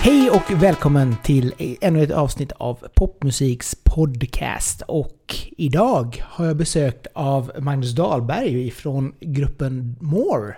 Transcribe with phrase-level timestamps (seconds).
[0.00, 4.82] Hej och välkommen till ännu ett avsnitt av Popmusiks podcast.
[4.88, 10.56] Och idag har jag besökt av Magnus Dahlberg från gruppen More.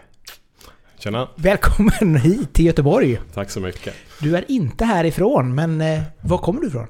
[0.99, 3.21] Tjena, Välkommen hit till Göteborg.
[3.35, 3.95] tack så mycket.
[4.21, 6.87] Du är inte härifrån, men eh, var kommer du ifrån?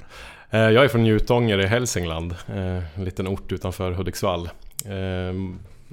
[0.50, 4.48] Eh, jag är från Njutånger i Hälsingland, eh, en liten ort utanför Hudiksvall.
[4.84, 5.34] Eh,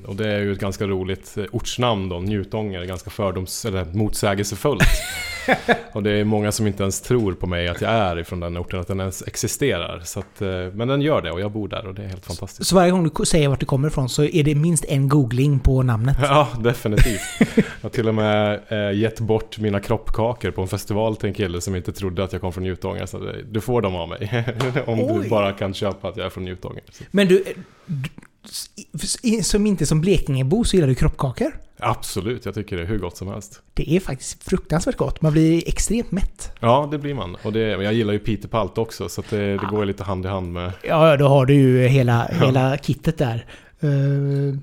[0.06, 4.84] och det är ju ett ganska roligt eh, ortsnamn då, Njutånger, ganska fördoms eller motsägelsefullt.
[5.92, 8.58] Och det är många som inte ens tror på mig att jag är ifrån den
[8.58, 10.02] orten, att den ens existerar.
[10.04, 12.26] Så att, eh, men den gör det och jag bor där och det är helt
[12.26, 12.70] fantastiskt.
[12.70, 15.60] Så varje gång du säger vart du kommer ifrån så är det minst en googling
[15.60, 16.18] på namnet.
[16.22, 17.22] Ja, definitivt.
[17.56, 21.36] Jag har till och med eh, gett bort mina kroppkakor på en festival till en
[21.36, 23.06] kille som inte trodde att jag kom från Njutånger.
[23.06, 24.46] Så du får dem av mig.
[24.86, 25.24] Om Oj.
[25.24, 26.84] du bara kan köpa att jag är från Njutånger.
[27.12, 27.44] Men du,
[29.44, 31.60] som inte som Blekingebo så gillar du kroppkakor?
[31.80, 33.62] Absolut, jag tycker det är hur gott som helst.
[33.74, 35.22] Det är faktiskt fruktansvärt gott.
[35.22, 36.52] Man blir extremt mätt.
[36.60, 37.38] Ja, det blir man.
[37.44, 40.26] Och det, jag gillar ju Peter Palt också, så det, det går ju lite hand
[40.26, 40.72] i hand med...
[40.84, 43.46] Ja, då har du ju hela, hela kittet där.
[43.80, 43.90] Eh,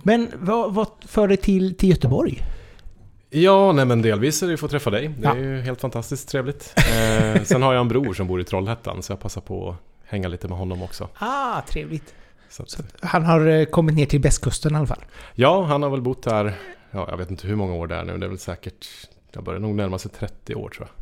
[0.02, 2.42] Men vad, vad för dig till, till Göteborg?
[3.30, 5.08] Ja, nej men delvis är det ju att få träffa dig.
[5.18, 5.40] Det är Ja.
[5.40, 6.74] ju helt fantastiskt trevligt.
[6.76, 9.76] Eh, sen har jag en bror som bor i Trollhättan, så jag passar på att
[10.10, 11.08] hänga lite med honom också.
[11.18, 12.14] Ah, trevligt.
[12.50, 15.04] Så att, Så han har eh, kommit ner till västkusten i alla fall.
[15.34, 16.54] ja, han har väl bott där,
[16.90, 18.86] ja, jag vet inte hur många år det är nu, det är väl säkert,
[19.32, 20.96] jag börjar nog närma sig 30 år tror jag.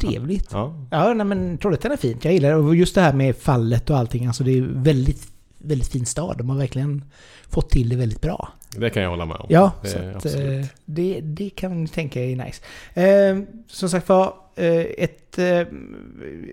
[0.00, 0.48] Trevligt.
[0.52, 2.24] Ja, Ja, nej men Trollhättan är fint.
[2.24, 2.56] Jag gillar det.
[2.56, 4.26] Och just det här med fallet och allting.
[4.26, 6.38] Alltså det är väldigt, väldigt fin stad.
[6.38, 7.04] De har verkligen
[7.48, 8.48] fått till det väldigt bra.
[8.76, 9.46] det kan jag hålla med om.
[9.48, 12.62] Ja, det så att, eh, det, det kan man tänka är nice.
[12.94, 15.62] Eh, som sagt var, eh, ett eh,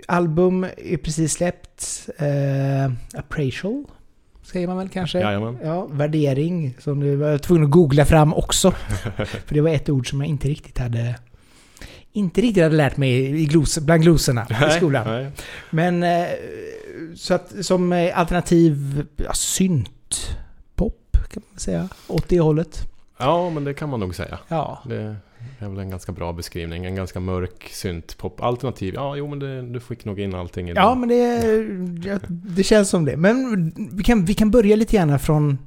[0.08, 2.10] album är precis släppt.
[2.18, 3.84] Eh, appraisal,
[4.52, 5.20] säger man väl kanske?
[5.20, 5.58] Jajamän.
[5.64, 8.72] Ja, värdering, som du var tvungen att googla fram också.
[9.46, 11.16] För det var ett ord som jag inte riktigt hade...
[12.12, 15.08] Inte riktigt hade lärt mig i glos, bland glosorna i skolan.
[15.08, 15.32] Nej,
[15.70, 16.28] Men eh,
[17.16, 20.38] så att som eh, alternativ ja, synt
[20.76, 21.90] pop kan man säga.
[22.08, 22.90] Åt det hållet.
[23.18, 24.40] Ja, men det kan man nog säga.
[24.48, 24.84] Ja.
[24.86, 25.16] Det
[25.60, 26.86] är väl en ganska bra beskrivning.
[26.86, 28.42] En ganska mörk syntpop.
[28.42, 31.00] Alternativ, ja jo men det, du fick nog in allting i Ja, den.
[31.00, 33.18] men det, ja, det känns som det.
[33.18, 35.58] Men vi kan, vi kan börja lite grann från...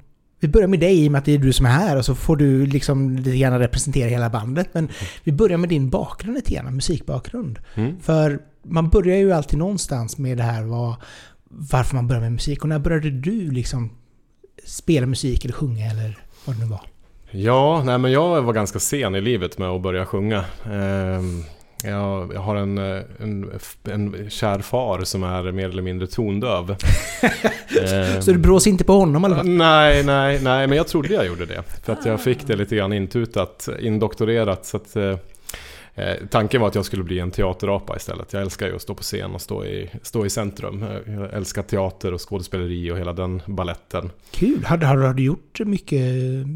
[0.42, 2.04] Vi börjar med dig i och med att det är du som är här och
[2.04, 4.68] så får du liksom lite grann representera hela bandet.
[4.72, 4.88] Men
[5.24, 7.58] vi börjar med din bakgrund lite grann, musikbakgrund.
[7.74, 8.00] Mm.
[8.00, 10.94] För man börjar ju alltid någonstans med det här vad,
[11.48, 12.62] varför man börjar med musik.
[12.62, 13.91] Och när började du liksom
[14.64, 16.80] spela musik eller sjunga eller vad det nu var?
[17.30, 20.44] Ja, nej men jag var ganska sen i livet med att börja sjunga.
[20.72, 21.42] Ehm,
[21.84, 23.50] Jag, har en, eh, en,
[23.84, 26.70] en kär far som är mer eller mindre tondöv.
[27.92, 29.48] Ehm, Så du brås inte på honom fall?
[29.48, 31.62] Nej, nej, nej, men jag trodde jag gjorde det.
[31.84, 34.66] För att jag fick det lite grann intutat, indoktorerat.
[34.66, 34.97] Så att,
[35.94, 38.32] eh, tanken var att jag skulle bli en teaterapa istället.
[38.32, 40.82] Jag älskar ju att stå på scen och stå i, stå i centrum.
[40.82, 44.10] Eh, Jag älskar teater och skådespeleri och hela den balletten.
[44.30, 44.64] Kul!
[44.64, 46.02] Har, har, har du gjort mycket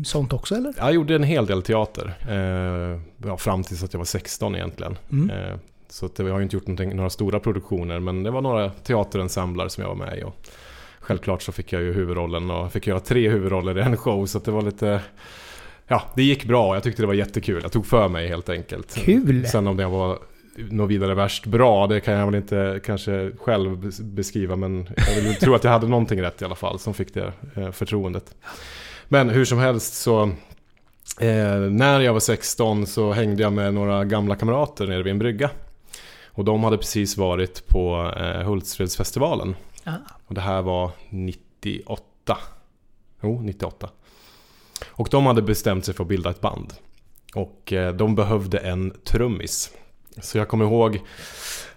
[0.04, 0.74] sånt också eller?
[0.78, 2.14] Jag gjorde en hel del teater.
[2.28, 4.96] Eh, ja, fram tills att jag var 16 egentligen.
[5.12, 5.30] Mm.
[5.30, 5.56] Eh,
[5.88, 9.82] så jag har ju inte gjort några stora produktioner men det var några teaterensembler som
[9.82, 10.22] jag var med i.
[10.22, 10.36] Och
[11.00, 14.38] självklart så fick jag ju huvudrollen och fick göra tre huvudroller i en show så
[14.38, 15.00] det var lite...
[15.86, 16.74] Ja, det gick bra.
[16.76, 17.60] Jag tyckte det var jättekul.
[17.62, 18.94] Jag tog för mig helt enkelt.
[18.94, 19.46] Kul!
[19.46, 20.18] Sen om det var
[20.56, 25.22] något vidare värst bra, det kan jag väl inte kanske själv bes- beskriva men jag
[25.22, 28.34] vill tro att jag hade någonting rätt i alla fall som fick det eh, förtroendet.
[29.08, 30.22] Men hur som helst så
[31.20, 35.18] eh, när jag var 16 så hängde jag med några gamla kamrater nere vid en
[35.18, 35.50] brygga.
[36.26, 39.56] Och de hade precis varit på eh, Hultsfredsfestivalen.
[39.84, 39.92] Ah.
[40.26, 42.38] Och det här var 98.
[43.22, 43.88] Jo, 98.
[44.96, 46.72] Och de hade bestämt sig för att bilda ett band.
[47.34, 49.70] Och eh, de behövde en trummis.
[50.22, 51.00] Så jag kommer ihåg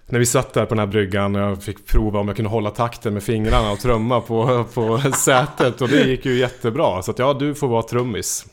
[0.05, 2.51] när vi satt där på den här bryggan och jag fick prova om jag kunde
[2.51, 5.81] hålla takten med fingrarna och trumma på, på sätet.
[5.81, 7.01] Och det gick ju jättebra.
[7.01, 8.45] Så att ja, du får vara trummis.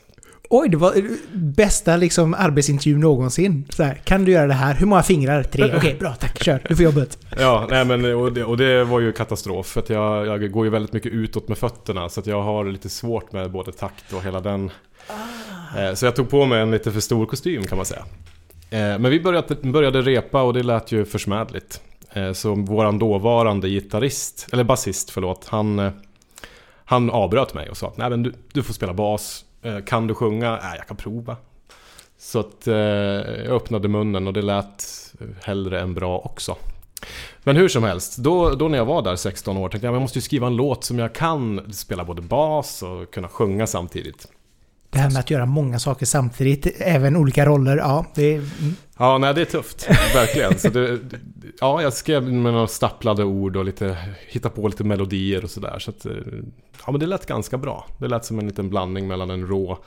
[0.49, 0.93] Oj, det var
[1.33, 3.65] bästa liksom arbetsintervju någonsin.
[3.69, 4.73] Så här, kan du göra det här?
[4.75, 5.43] Hur många fingrar?
[5.43, 5.73] Tre?
[5.77, 6.43] Okej, bra, tack.
[6.43, 6.63] Kör.
[6.69, 7.17] Du får jobbet.
[7.39, 9.65] Ja, nej men och det, och det var ju katastrof.
[9.67, 12.09] För att jag, jag går ju väldigt mycket utåt med fötterna.
[12.09, 14.71] Så att jag har lite svårt med både takt och hela den.
[15.77, 18.05] Eh, Så jag tog på mig en lite för stor kostym kan man säga.
[18.69, 21.81] Eh, Men vi började, började repa och det lät ju försmädligt.
[22.13, 25.91] Eh, Så våran dåvarande gitarrist, eller basist förlåt, han,
[26.85, 29.45] han avbröt mig och sa att Nej, men du, du får spela bas.
[29.65, 30.51] Eh, kan du sjunga?
[30.51, 31.35] Nej, jag kan prova.
[32.17, 34.85] Så att eh, jag öppnade munnen och det lät
[35.43, 36.55] hellre än bra också.
[37.43, 39.95] Men hur som helst, då, då när jag var där 16 år tänkte jag att
[39.95, 43.67] jag måste ju skriva en låt som jag kan spela både bas och kunna sjunga
[43.67, 44.27] samtidigt.
[44.89, 48.37] Det här med att göra många saker samtidigt, även olika roller, ja, det är...
[48.37, 48.75] mm.
[48.97, 49.89] Ja, nej det är tufft.
[50.13, 50.59] Verkligen.
[50.59, 50.99] Så det,
[51.59, 53.97] ja, jag skrev med några staplade ord och lite,
[54.27, 55.79] hittade på lite melodier och sådär.
[55.79, 56.11] Så att, eh,
[56.85, 57.87] ja men det lät ganska bra.
[57.99, 59.77] Det lät som en liten blandning mellan en rå,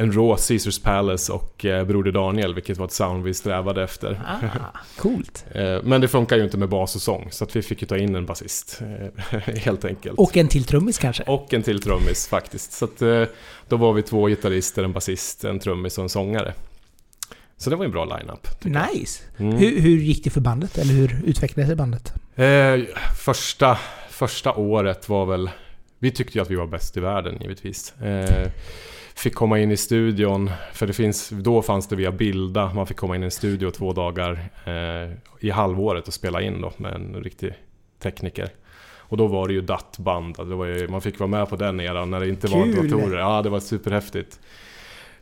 [0.00, 4.20] en rå Caesars Palace och eh, Broder Daniel, vilket var ett sound vi strävade efter.
[4.26, 5.44] Ah, coolt.
[5.52, 7.86] Eh, men det funkar ju inte med bas och sång, så att vi fick ju
[7.88, 8.80] ta in en basist.
[9.30, 10.18] eh, Helt enkelt.
[10.18, 11.22] Och en till trummis kanske?
[11.22, 12.72] Och en till trummis faktiskt.
[12.72, 13.24] Så att, eh,
[13.68, 16.54] då var vi två gitarrister, en basist, en trummis och en sångare.
[17.56, 18.64] Så det var en bra line-up.
[18.64, 19.22] Nice.
[19.38, 19.56] Mm.
[19.56, 20.78] Hur, hur gick det för bandet?
[20.78, 22.12] Eller hur utvecklade sig bandet?
[23.24, 23.78] Första,
[24.10, 25.50] första året var väl...
[25.98, 27.94] Vi tyckte ju att vi var bäst i världen givetvis.
[29.18, 32.86] Eh, fick komma in i studion, för det finns, då fanns det via Bilda, man
[32.86, 36.72] fick komma in i en studio två dagar eh, i halvåret och spela in då
[36.76, 37.54] med en riktig
[37.98, 38.48] tekniker.
[39.10, 41.80] Och då var det ju DAT-band, det var ju, man fick vara med på den
[41.80, 42.90] eran när det inte var Kul.
[42.90, 43.18] datorer.
[43.18, 44.40] Ja, det var superhäftigt.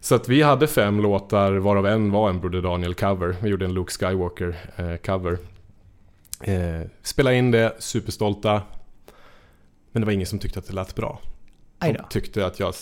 [0.00, 3.36] Så att vi hade fem låtar, varav en var en Broder Daniel-cover.
[3.42, 5.38] Vi gjorde en Luke Skywalker-cover.
[6.40, 8.62] Eh, spelade in det, superstolta.
[9.92, 11.20] Men det var ingen som tyckte att det lät bra.
[11.78, 12.74] De tyckte att jag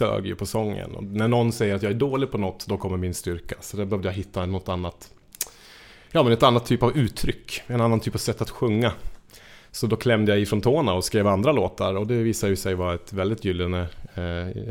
[0.00, 0.94] sög ju på sången.
[0.94, 3.54] Och när någon säger att jag är dålig på något, då kommer min styrka.
[3.60, 5.10] Så där behövde jag hitta något annat.
[6.12, 7.62] Ja, men ett annat typ av uttryck.
[7.66, 8.92] En annan typ av sätt att sjunga.
[9.72, 12.74] Så då klämde jag ifrån tårna och skrev andra låtar och det visade ju sig
[12.74, 14.62] vara ett väldigt gyllene eh,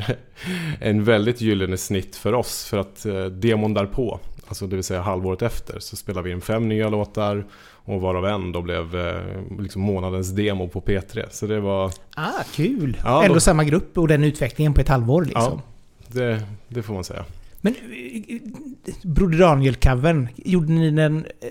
[0.79, 5.01] En väldigt gyllene snitt för oss för att eh, demon därpå Alltså det vill säga
[5.01, 7.45] halvåret efter så spelade vi in fem nya låtar
[7.85, 9.15] och varav en då blev eh,
[9.59, 12.97] liksom månadens demo på P3 Så det var Ah, kul!
[13.03, 15.61] Ja, Ändå då- samma grupp och den utvecklingen på ett halvår liksom.
[16.07, 17.25] det, det får man säga
[17.61, 17.73] Men
[18.27, 18.35] eh,
[19.03, 21.17] Broder Daniel-covern, gjorde ni den...
[21.41, 21.49] eh,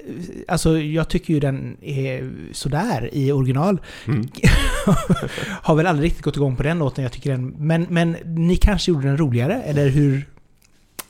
[0.49, 3.79] Alltså jag tycker ju den är sådär i original.
[4.07, 4.29] mm.
[5.63, 7.47] Har väl aldrig riktigt gått igång på den låten, jag tycker den...
[7.59, 10.27] Men, men ni kanske gjorde den roligare, eller hur?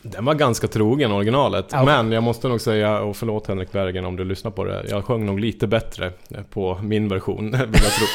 [0.03, 1.67] Den var ganska trogen originalet.
[1.73, 1.85] Ja.
[1.85, 4.85] Men jag måste nog säga, och förlåt Henrik Bergen om du lyssnar på det.
[4.91, 6.13] Jag sjöng nog lite bättre
[6.51, 8.07] på min version, vill jag tro.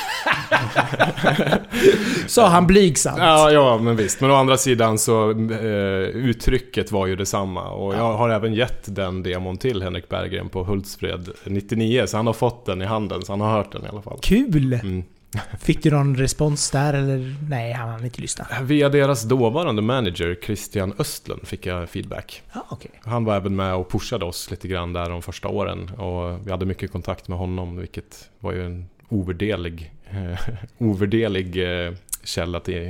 [2.28, 3.18] Sa han blygsamt.
[3.18, 4.22] Ja, ja, men visst.
[4.22, 5.68] Men å andra sidan så eh,
[6.02, 7.70] uttrycket var ju detsamma.
[7.70, 12.08] Och jag har även gett den demon till Henrik Berggren på Hultsfred 99.
[12.08, 14.20] Så han har fått den i handen, så han har hört den i alla fall.
[14.22, 14.74] Kul!
[14.74, 15.04] Mm.
[15.60, 17.36] Fick du någon respons där, eller?
[17.50, 18.48] Nej, han hann inte lyssna.
[18.62, 22.44] Via deras dåvarande manager Christian Östlund fick jag feedback.
[22.54, 22.92] Ja, okej.
[23.04, 25.90] Han var även med och pushade oss lite grann där de första åren.
[25.90, 30.40] Och vi hade mycket kontakt med honom, vilket var ju en ovärderlig, eh,
[30.78, 31.94] ovärderlig eh,
[32.24, 32.86] källa till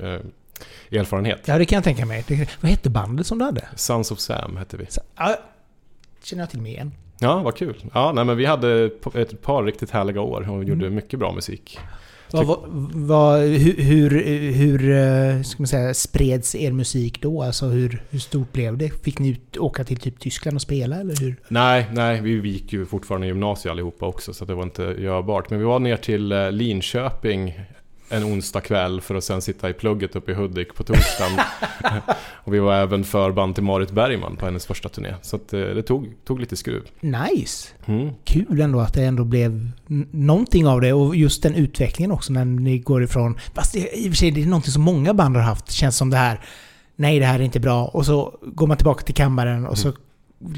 [0.00, 1.48] eh, erfarenhet.
[1.48, 2.24] Ja, det kan jag tänka mig.
[2.60, 3.68] Vad hette bandet som du hade?
[3.76, 4.86] Sons of Sam hette vi.
[4.88, 5.36] Så, ja,
[6.22, 6.92] känner jag till mig igen.
[7.20, 7.76] Ja, vad kul.
[7.94, 8.84] Ja, nej, men vi hade
[9.14, 10.94] ett- par riktigt härliga år och gjorde Mm.
[10.94, 11.78] mycket bra musik.
[12.32, 12.58] Vad, vad,
[12.94, 14.10] vad, hur, hur,
[14.52, 17.42] hur eh, ska man säga, spreds er musik då?
[17.42, 18.90] Alltså hur, hur stort blev det?
[19.04, 21.36] Fick ni ut, åka till typ Tyskland och spela eller hur?
[21.48, 24.82] Nej, nej, vi vi gick ju fortfarande i gymnasiet allihopa också så det var inte
[24.82, 25.50] görbart.
[25.50, 27.60] Men vi var ner till eh, Linköping
[28.08, 31.38] en onsdag kväll för att sen sitta i plugget uppe i Hudik på torsdagen.
[32.44, 35.14] och vi var även förband till Marit Bergman på hennes första turné.
[35.22, 36.82] Så att, eh, det tog, tog lite skruv.
[37.00, 37.68] Nice!
[37.86, 38.10] Mm.
[38.24, 39.70] Kul ändå att det ändå blev
[40.10, 43.38] någonting av det och just den utvecklingen också när ni går ifrån...
[43.54, 45.96] Fast det, i och för sig det är någonting som många band har haft, känns
[45.96, 46.40] som det här.
[46.96, 47.84] Nej, det här är inte bra.
[47.84, 49.92] Och så går man tillbaka till kammaren och så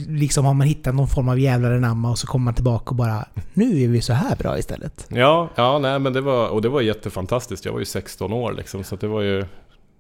[0.09, 2.97] liksom har man hittat någon form av jävlar anamma och så kommer man tillbaka och
[2.97, 5.07] bara nu är vi så här bra istället.
[5.09, 7.65] Ja, ja nej, men det var, och det var jättefantastiskt.
[7.65, 9.45] Jag var ju 16 år liksom, så att det var ju...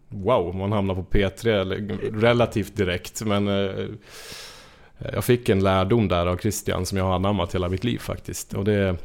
[0.08, 3.22] Wow, man hamnar på P3 relativt direkt.
[3.24, 3.86] Men eh,
[5.12, 8.54] jag fick en lärdom där av Christian som jag har anammat hela mitt liv faktiskt.
[8.54, 8.96] Och det,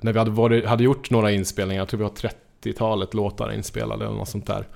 [0.00, 2.30] när vi hade, varit, hade gjort några inspelningar, jag tror vi har
[2.62, 4.66] 30-talet låtar inspelade eller något sånt där.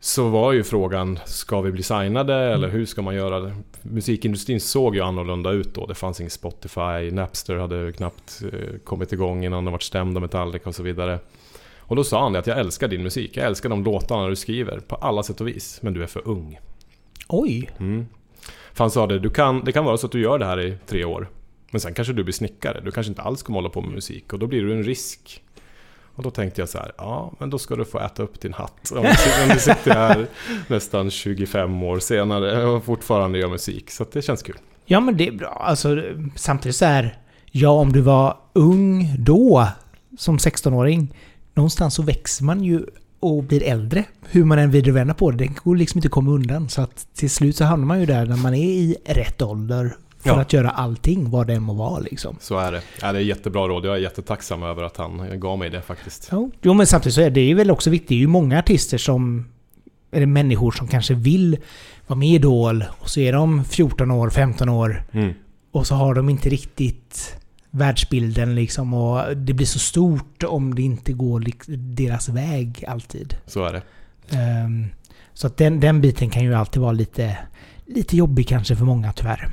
[0.00, 3.54] Så var ju frågan, ska vi bli signade eller hur ska man göra det?
[3.82, 5.86] Musikindustrin såg ju annorlunda ut då.
[5.86, 10.68] Det fanns ingen Spotify, Napster hade knappt eh, kommit igång innan de varit stämda Metallica
[10.68, 11.18] och så vidare.
[11.78, 14.36] Och då sa han det att jag älskar din musik, jag älskar de låtarna du
[14.36, 16.58] skriver på alla sätt och vis, men du är för ung.
[17.28, 17.70] Oj!
[17.78, 18.06] Mm.
[18.72, 20.60] För han sa det, du kan, det kan vara så att du gör det här
[20.60, 21.28] i tre år.
[21.70, 24.32] Men sen kanske du blir snickare, du kanske inte alls kommer hålla på med musik
[24.32, 25.42] och då blir du en risk.
[26.16, 28.52] Och då tänkte jag så här, ja men då ska du få äta upp din
[28.52, 28.92] hatt.
[28.96, 29.06] Om
[29.52, 30.26] du, sitter- här
[30.68, 33.90] nästan 25 år senare och fortfarande gör musik.
[33.90, 34.56] Så att det känns kul.
[34.86, 35.62] Ja men det är bra.
[35.66, 36.02] Alltså
[36.34, 37.18] samtidigt så här.
[37.44, 39.68] Ja om du var ung då,
[40.18, 41.14] som 16-åring.
[41.54, 42.86] Någonstans så växer man ju
[43.20, 44.04] och blir äldre.
[44.30, 45.36] Hur man än vrider och på det.
[45.36, 46.68] Det går liksom inte att komma undan.
[46.68, 49.96] Så att till slut så hamnar man ju där när man är i rätt ålder.
[50.18, 50.40] För Ja.
[50.40, 52.36] att göra allting, vad det än må vara liksom.
[52.40, 52.82] Så är det.
[53.02, 53.84] Ja, det är jättebra råd.
[53.84, 56.28] Jag är jättetacksam över att han gav mig det faktiskt.
[56.32, 58.08] Jo, jo men samtidigt så är det ju väl också viktigt.
[58.08, 59.48] Det är ju många artister som...
[60.12, 61.56] Eller människor som kanske vill
[62.06, 65.34] vara med i Idol och så är de 14 år, 15 år Mm.
[65.72, 67.36] och så har de inte riktigt
[67.70, 71.44] världsbilden liksom och det blir så stort om det inte går
[71.96, 73.36] deras väg alltid.
[73.46, 73.82] Så är det.
[74.36, 74.86] Ehm,
[75.34, 77.38] så att den, den biten kan ju alltid vara lite,
[77.86, 79.48] lite jobbig kanske för många tyvärr.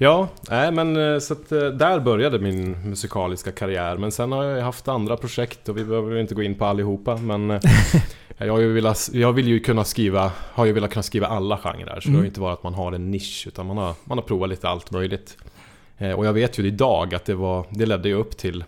[0.00, 3.96] Ja, nej men eh, så att eh, där började min musikaliska karriär.
[3.96, 7.16] Men sen har jag haft andra projekt och vi behöver inte gå in på allihopa.
[7.16, 7.60] Men eh,
[8.38, 12.00] jag, ju velat, jag vill ju kunna skriva, har ju velat kunna skriva alla genrer.
[12.00, 12.22] Så det har Mm.
[12.22, 14.68] ju inte varit att man har en nisch utan man har, man har provat lite
[14.68, 15.36] allt möjligt.
[16.16, 18.64] Och jag vet ju idag att det, var, det ledde ju upp till,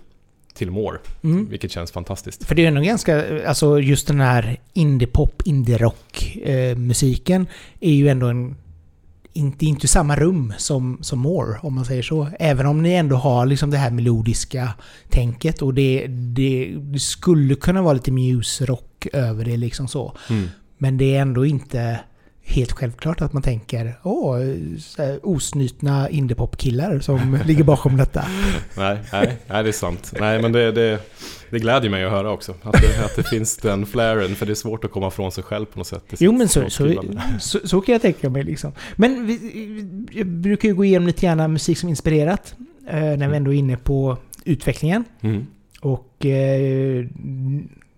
[0.55, 0.99] till More.
[1.25, 1.47] Mm.
[1.51, 2.45] Vilket känns fantastiskt.
[2.45, 7.47] För det är ändå ganska, alltså just den här indie-pop, indie-rock eh, musiken
[7.81, 8.57] är ju ändå en...
[9.33, 12.29] Inte, inte samma rum som, som More, om man säger så.
[12.39, 14.75] Även om ni ändå har liksom det här melodiska
[15.09, 20.17] tänket och det, det, det skulle kunna vara lite muse-rock över det liksom så.
[20.31, 20.49] Mm.
[20.79, 22.01] Men det är ändå inte
[22.51, 24.39] helt självklart att man tänker åh,
[25.23, 28.25] osnytna indiepop-killar som ligger bakom detta.
[28.77, 30.13] Nej, nej, nej, det är sant.
[30.21, 31.01] Nej, men det, det,
[31.51, 32.55] det glädjer mig att höra också.
[32.63, 35.45] Att det, att det finns den flaren, för det är svårt att komma från sig
[35.45, 36.05] själv på något sätt.
[36.19, 37.03] Jo men så, så,
[37.41, 38.73] så, så kan jag tänka mig liksom.
[38.97, 42.55] Men vi, jag brukar ju gå igenom lite grann musik som inspirerat.
[42.89, 45.05] Eh, när vi ändå är inne på utvecklingen.
[45.21, 45.47] Mm.
[45.81, 47.07] Och eh,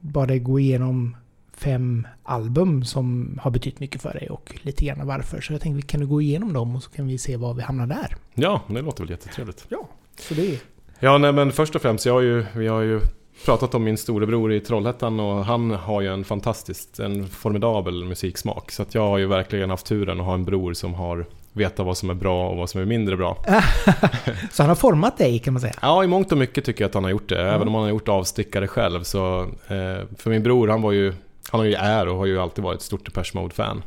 [0.00, 1.16] bara gå igenom
[1.64, 5.40] fem album som har betytt mycket för dig och lite grann varför.
[5.40, 7.54] Så jag tänkte vi kan du gå igenom dem och så kan vi se var
[7.54, 8.16] vi hamnar där.
[8.34, 9.66] Ja, det låter väl jättetrevligt.
[9.68, 9.88] Ja,
[10.18, 10.58] så det är...
[11.00, 13.00] Ja, nej, men först och främst, jag har ju, vi har ju
[13.44, 18.70] pratat om min storebror i Trollhättan och han har ju en fantastisk, en formidabel musiksmak.
[18.70, 21.86] Så att jag har ju verkligen haft turen att ha en bror som har vetat
[21.86, 23.36] vad som är bra och vad som är mindre bra.
[24.52, 25.74] så han har format dig kan man säga.
[25.82, 27.40] Ja, i mångt och mycket tycker jag att han har gjort det.
[27.40, 29.40] Även om han har gjort avstickare själv så...
[29.42, 31.14] Eh, för min bror, han var ju...
[31.52, 33.82] Han har ju är och har ju alltid varit ett stort Depeche Mode-fan.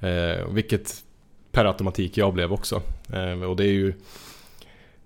[0.00, 0.94] Eh, vilket
[1.52, 2.82] per automatik jag blev också.
[3.12, 3.94] Eh, och det är ju...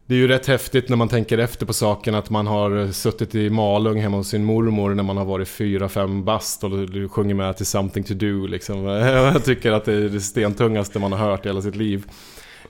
[0.06, 3.34] Det är ju rätt häftigt när man tänker efter på saken att man har suttit
[3.34, 6.86] i Malung hemma hos sin mormor när man har varit fyra fem bast och du,
[6.86, 8.84] du sjunger med till Something to do liksom.
[8.84, 12.06] Jag tycker att det är det stentungaste man har hört i hela sitt liv.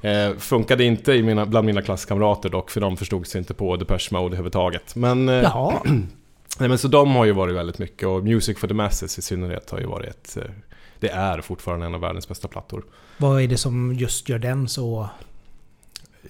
[0.03, 3.77] Eh, funkade inte i mina, bland mina klasskamrater dock, för de förstod sig inte på
[3.77, 4.97] Depeche Mode överhuvudtaget.
[4.97, 5.81] Men, eh, Jaha
[6.59, 9.23] nej, men så de har ju varit väldigt mycket, och Music for the Masses i
[9.23, 10.37] synnerhet har ju varit ett...
[10.37, 10.51] Eh,
[11.01, 12.85] det är fortfarande en av världens bästa plattor.
[13.17, 15.09] Vad är det som just gör den så...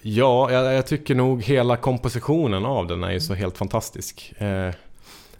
[0.01, 4.33] Ja, jag, jag tycker nog hela kompositionen av den är ju så helt fantastisk.
[4.37, 4.71] Eh,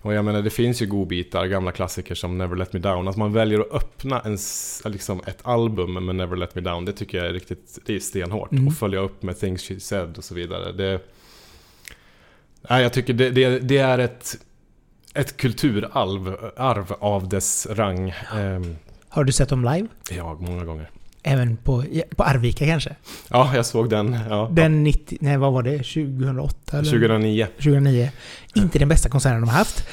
[0.01, 3.07] och jag menar, det finns ju godbitar, gamla klassiker som Never Let Me Down.
[3.07, 4.37] Att man väljer att öppna en,
[4.85, 7.99] liksom ett album med Never Let Me Down, det tycker jag är riktigt, det är
[7.99, 8.51] stenhårt.
[8.51, 8.67] Mm.
[8.67, 10.71] Och följa upp med Things She Said och så vidare.
[10.71, 11.01] Det,
[12.69, 14.35] nej, jag tycker det, det, det är ett,
[15.17, 18.09] ett kulturarv arv av dess rang.
[18.09, 18.61] Eh,
[19.09, 19.87] Har du sett dem live?
[20.11, 20.89] ja, många gånger.
[21.23, 21.83] Även på,
[22.15, 22.95] på Arvika kanske?
[23.29, 24.17] Ja, jag såg den.
[24.29, 25.17] Ja, Den 90...
[25.21, 25.77] Nej, vad var det?
[25.77, 26.55] 2008?
[26.77, 26.83] Eller?
[26.91, 27.47] 2009.
[27.57, 28.09] 2009.
[28.55, 29.87] Inte den bästa konserten de har haft.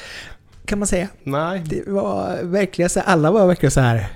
[0.65, 1.07] Kan man säga.
[1.23, 4.07] Nej, Det var verkligen så alla var verkligen så här.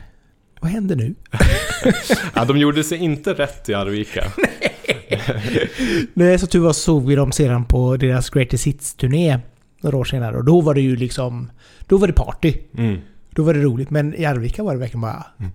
[0.62, 1.16] Vad händer nu?
[2.36, 4.24] Ja, de gjorde sig inte rätt i Arvika.
[6.14, 9.40] Nej, så tur var såg vi dem sedan på deras Greatest Hits-turné
[9.82, 10.38] några år senare.
[10.38, 11.52] Och då var det ju liksom...
[11.88, 12.54] Då var det party.
[12.78, 12.98] Mm.
[13.30, 13.90] Då var det roligt.
[13.90, 15.26] Men i Arvika var det verkligen bara...
[15.40, 15.52] Mm.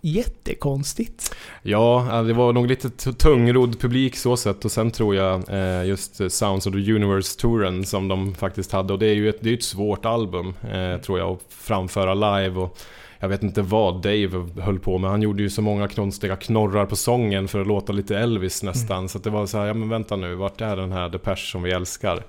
[0.00, 1.34] Jättekonstigt.
[1.62, 6.32] Ja, det var nog lite tungrodd publik så sett och sen tror jag eh, just
[6.32, 9.54] Sounds of the Universe-touren som de faktiskt hade och det är ju ett, det är
[9.54, 12.78] ett svårt album eh, tror jag att framföra live och
[13.18, 15.10] jag vet inte vad Dave höll på med.
[15.10, 19.08] Han gjorde ju så många konstiga knorrar på sången för att låta lite Elvis nästan.
[19.08, 21.50] Så att det var så här, ja men vänta nu, vart är den här Depeche
[21.52, 22.22] som vi älskar?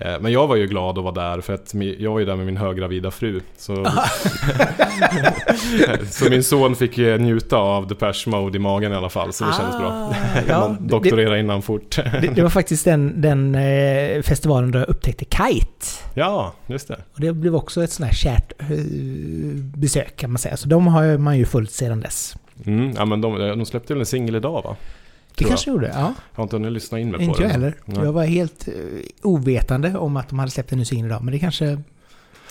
[0.00, 2.36] Eh, Men jag var ju glad att vara där för att jag var ju där
[2.36, 3.40] med min höggravida fru.
[3.56, 3.86] Så,
[6.10, 9.44] så min son fick ju njuta av Depeche Mode i magen i alla fall, så
[9.44, 9.88] det kändes bra.
[9.88, 10.14] Ah,
[10.48, 11.96] ja, Man doktorerade innan fort.
[11.96, 15.86] Det, det var faktiskt den, den eh, festivalen där jag upptäckte Kite.
[16.14, 16.96] Ja, just det.
[17.14, 18.68] Och det blev också ett sånt här kärt eh,
[19.54, 20.56] besök kan man säga.
[20.56, 22.36] Så de har man ju följt sedan dess.
[22.66, 24.76] Mm, ja, men de, de släppte väl en singel idag va?
[25.38, 26.00] Det kanske gjorde, ja.
[26.00, 27.42] Jag har inte hunnit lyssna in mig på Inte den.
[27.42, 27.74] jag heller.
[27.84, 28.74] Jag var helt eh,
[29.22, 31.22] ovetande om att de hade släppt en ny singel idag.
[31.24, 31.82] Men det kanske...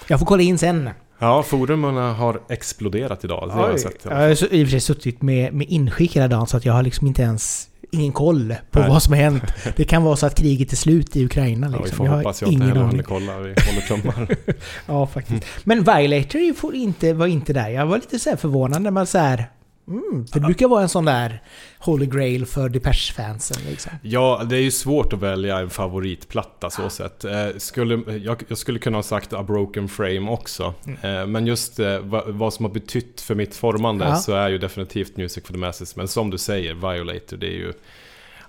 [0.08, 0.90] Jag får kolla in sen.
[1.20, 3.48] Ja, forumen har exploderat idag.
[3.48, 4.06] Det har jag sett.
[4.06, 6.74] Jag har i och för sig suttit med, med inskick hela dagen så att jag
[6.74, 8.90] har liksom inte ens ingen koll på Nej.
[8.90, 9.44] vad som har hänt.
[9.76, 11.98] Det kan vara så att kriget är slut i Ukraina Ja, vi liksom.
[11.98, 13.38] får jag hoppas jag inte heller hunnit kolla.
[13.40, 14.36] Vi håller tummar.
[14.86, 15.46] Ja, faktiskt.
[15.64, 17.70] Men Violator inte, var inte där.
[17.70, 19.46] Jag var lite så förvånad när man så här...
[19.89, 21.41] Mm, det brukar vara en sån där
[21.79, 23.91] Holy Grail för Depeche-fansen liksom.
[24.01, 27.25] Ja, det är ju svårt att välja en favoritplatta så sett.
[27.25, 30.74] Eh, skulle, jag, jag skulle kunna ha sagt A Broken Frame också.
[31.01, 34.15] Eh, men just eh, vad, vad som har betytt för mitt formande Ja.
[34.15, 35.96] så är ju definitivt Music for the Masses.
[35.96, 37.74] Men som du säger, Violator, det är ju,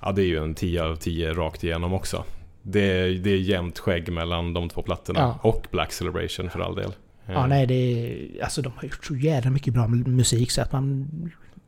[0.02, 2.24] ja, det är ju en 10 av 10 rakt igenom också.
[2.62, 5.20] Det är, det är jämnt skägg mellan de två plattorna.
[5.20, 5.38] Ja.
[5.50, 6.92] Och Black Celebration för all del.
[7.32, 8.42] Ja, nej, det är...
[8.44, 11.08] Alltså de har gjort så jävla mycket bra musik så att man...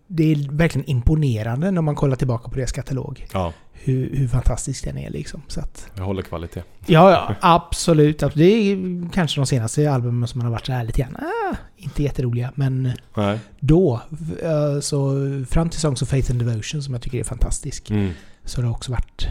[0.07, 3.27] Det är verkligen imponerande när man kollar tillbaka på deras katalog.
[3.33, 5.43] Ja, Hur, hur fantastisk den är liksom.
[5.47, 6.63] Så att, jag håller kvalitet.
[6.87, 8.23] ja, ja, absolut.
[8.23, 8.77] Alltså, Det är
[9.13, 11.17] kanske de senaste albumen som man har varit så här lite grann...
[11.17, 13.39] Ah, inte jätteroliga, men Nej.
[13.61, 14.01] då.
[14.43, 15.15] eh, Så
[15.51, 17.91] fram till Songs of Faith and Devotion som jag tycker är fantastisk.
[17.91, 18.11] Mm.
[18.45, 19.27] Så har det också varit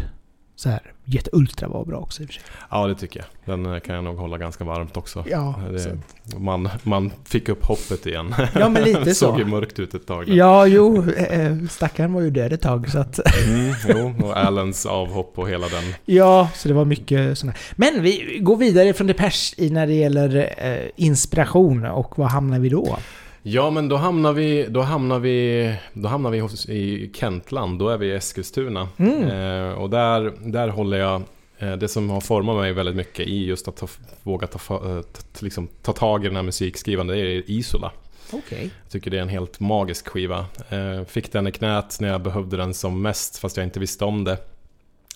[0.62, 0.82] så här...
[1.06, 2.44] Jätte Ultra var bra också i och för sig.
[2.70, 3.56] Ja, det tycker jag.
[3.56, 5.24] Den eh, kan jag nog hålla ganska varmt också.
[5.28, 8.36] Ja, så, Det, man, man fick upp hoppet igen.
[8.60, 9.50] ja men lite Det såg ju så.
[9.50, 10.28] mörkt ut ett tag.
[10.28, 10.34] där.
[10.34, 11.10] Ja, jo.
[11.12, 13.20] eh, Stackaren var ju död ett tag så att...
[13.48, 15.84] Mm, jo, och Allens avhopp och hela den.
[16.06, 17.58] Ja, så det var mycket sådana.
[17.76, 22.60] Men vi går vidare från Depeche i när det gäller eh, inspiration och var hamnar
[22.60, 22.98] vi då?
[23.44, 27.80] Ja, men då hamnar vi, då hamnar vi, då hamnar vi hos, i Kentland.
[27.80, 28.90] Då är vi i Eskilstuna.
[28.98, 29.24] Mm.
[29.24, 31.22] Eh, och där, där håller jag
[31.58, 33.88] eh, det som har format mig väldigt mycket i just att ta,
[34.24, 37.92] våga ta, eh, ta, liksom, ta tag i den här musikskrivande, det är Isola.
[38.32, 38.70] Okej.
[38.84, 40.46] Jag tycker det är en helt magisk skiva.
[40.70, 44.06] Eh, fick den i knät när jag behövde den som mest, fast jag inte visste
[44.06, 44.38] om det.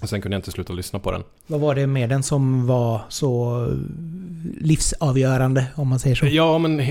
[0.02, 1.24] Och sen kunde jag inte sluta lyssna på den.
[1.48, 3.68] Vad var det med den som var så
[4.60, 6.26] livsavgörande, om man säger så?
[6.26, 6.82] Ja, men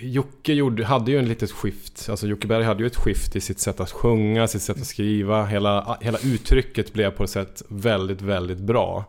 [0.00, 2.06] Jocke gjorde, hade ju en litet skift.
[2.10, 4.86] Alltså Jocke Berg hade ju ett skift i sitt sätt att sjunga, sitt sätt att
[4.86, 5.46] skriva.
[5.46, 9.04] Hela, hela uttrycket blev på ett sätt väldigt, väldigt bra.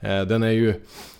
[0.00, 0.74] Eh, Den är ju,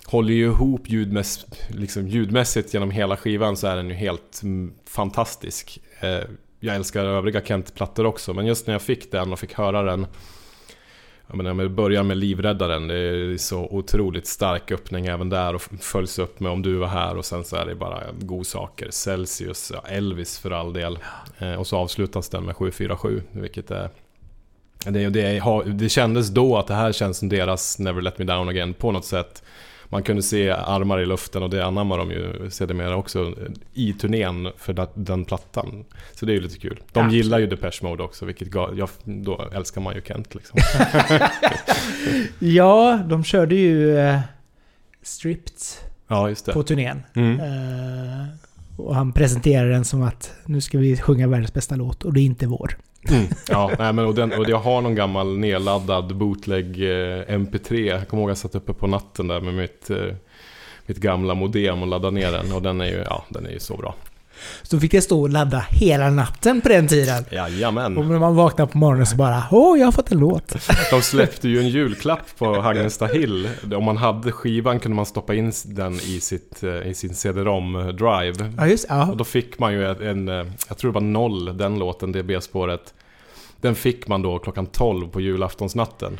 [0.05, 4.73] håller ju ihop ljudmäss, liksom ljudmässigt genom hela skivan så är den ju helt mm,
[4.85, 5.79] fantastisk.
[5.99, 6.19] Eh,
[6.59, 10.07] Jag älskar övriga Kent-plattor också, men just när jag fick den och fick höra den
[11.27, 15.61] jag menar, med börjar med Livräddaren, det är så otroligt stark öppning även där och
[15.61, 18.87] följs upp med Om du var här och sen så är det bara godsaker.
[18.91, 20.99] Celsius, ja, Elvis för all del.
[21.37, 23.89] Eh, och så avslutas den med 747, vilket är...
[24.85, 28.49] Det, det, det kändes då att det här känns som deras Never Let Me Down
[28.49, 29.43] Again på något sätt.
[29.89, 33.33] Man kunde se armar i luften och det anammar de ju sedermera också
[33.73, 35.85] i turnén för den, plattan.
[36.13, 36.79] Så det är ju lite kul.
[36.91, 37.13] De Absolut.
[37.13, 40.59] gillar ju Depeche Mode också, vilket gav, jag, då älskar man ju Kent liksom.
[42.39, 44.19] Ja, de körde ju eh,
[45.01, 45.53] Stripped
[46.07, 47.03] Ja, på turnén.
[47.15, 47.39] Mm.
[47.39, 48.27] Eh,
[48.77, 52.19] och han presenterade den som att nu ska vi sjunga världens bästa låt och det
[52.19, 52.77] är inte vår.
[53.09, 53.27] Mm.
[53.47, 57.75] Ja, nej, men och, den, och jag har någon gammal nedladdad bootleg eh, MP3.
[57.75, 60.15] Jag kommer ihåg att jag satt uppe på natten där med mitt, eh,
[60.85, 62.51] mitt gamla modem och laddade ner den.
[62.51, 63.95] Och den är ju, ja, den är ju så bra.
[64.63, 67.23] Så fick jag stå och ladda hela natten på den tiden.
[67.27, 67.93] Och Jajamän.
[67.93, 70.55] när man vaknar på morgonen så bara Åh, jag har fått en låt.
[70.91, 73.49] De släppte ju en julklapp på Hagnesta Hill.
[73.75, 78.53] Om man hade skivan kunde man stoppa in den i, sitt, eh, i sin CD-ROM-drive.
[78.57, 79.13] Ja, just Och ja.
[79.17, 82.93] då fick man ju en, eh, jag tror det var noll, den låten, det B-spåret.
[83.61, 86.19] Den fick man då klockan 12 på julaftonsnatten.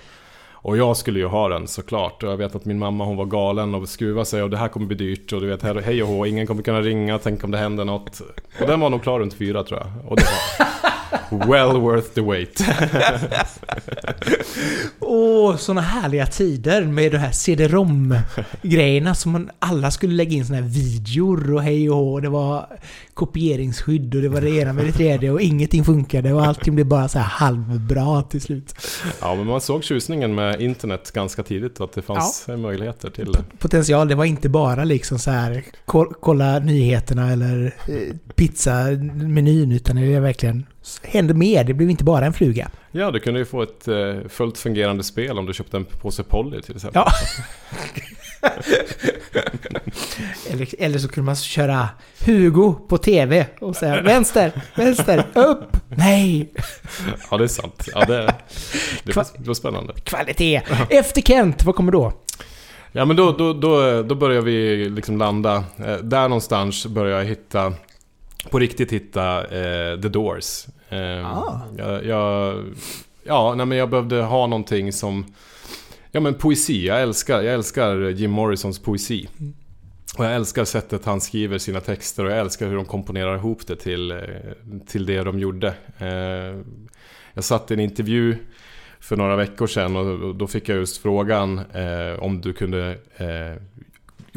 [0.68, 2.24] Och jag skulle ju ha den såklart.
[2.24, 4.68] Och jag vet att min mamma hon var galen och skruvade sig och det här
[4.68, 5.34] kommer bli dyrt.
[5.34, 7.86] Och du vet, här- hej och hå, ingen kommer kunna ringa, tänk om det händer
[7.86, 8.22] något.
[8.62, 10.12] Och den var nog klar runt fyra tror jag.
[10.12, 10.24] Och det
[11.32, 12.60] var well worth the wait.
[15.00, 20.60] Åh, såna härliga tider med de här CD-ROM-grejerna som man alla skulle lägga in såna
[20.60, 22.20] här videor och hej och hå.
[22.20, 22.68] Det var
[23.18, 26.88] kopieringsskydd och det var det ena med det tredje och ingenting funkade och allting blev
[26.88, 28.76] bara så här halvbra till slut.
[29.22, 31.82] Ja, men man såg tjusningen med internet ganska tidigt.
[31.82, 33.44] Att det fanns möjligheter till det.
[33.60, 39.96] Potential, det var inte bara liksom så här ko- kolla nyheterna eller eh, pizzamenyn utan
[39.96, 40.66] det verkligen
[41.04, 41.64] hände mer.
[41.64, 42.70] Det blev inte bara en fluga.
[42.92, 46.24] Ja, du kunde ju få ett eh, fullt fungerande spel om du köpte en påse
[46.24, 47.02] Polly till exempel.
[47.06, 47.12] Ja.
[50.52, 51.90] eller, eller så kunde man köra
[52.26, 56.54] Hugo på TV och säga vänster, vänster, upp, nej,
[57.32, 57.88] Ja, det är sant.
[57.94, 58.34] Ja, det,
[59.04, 59.94] det, var, det var spännande.
[60.04, 60.62] kvalitet.
[60.90, 62.14] Efter Kent, vad kommer då?
[62.92, 65.64] Ja, men då, då, då, då börjar vi liksom landa.
[65.86, 67.74] Eh, där någonstans börjar jag hitta,
[68.50, 70.66] på riktigt hitta eh, The Doors.
[70.90, 71.62] Eh, Ah.
[71.78, 72.64] jag, jag,
[73.24, 75.26] ja, nej, men jag behövde ha någonting som...
[76.12, 76.86] Ja, men poesi.
[76.88, 79.30] Jag älskar, jag älskar Jim Morrisons poesi.
[80.18, 83.68] Och jag älskar sättet han skriver sina texter och jag älskar hur de komponerar ihop
[83.68, 84.18] det till, eh,
[84.88, 85.74] till det de gjorde.
[85.98, 86.62] Eh,
[87.34, 88.38] jag satt i en intervju
[89.00, 92.98] för några veckor sedan och då fick jag just frågan eh, om du kunde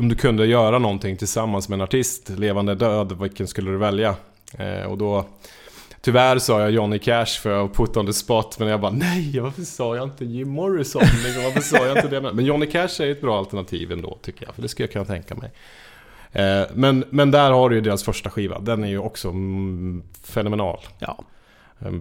[0.01, 4.15] om du kunde göra någonting tillsammans med en artist, levande död, vilken skulle du välja?
[4.59, 5.27] Eh, och då
[6.03, 9.41] Tyvärr sa jag Johnny Cash för att put on the spot, men jag bara nej,
[9.41, 11.03] varför sa jag inte Jim Morrison?
[11.45, 12.33] Varför sa jag inte det?
[12.33, 15.05] Men Johnny Cash är ett bra alternativ ändå, tycker jag, för det skulle jag kunna
[15.05, 15.53] tänka mig.
[16.33, 20.03] Eh, men, men där har du ju deras första skiva, den är ju också mm,
[20.23, 20.79] fenomenal.
[20.99, 21.25] Ja.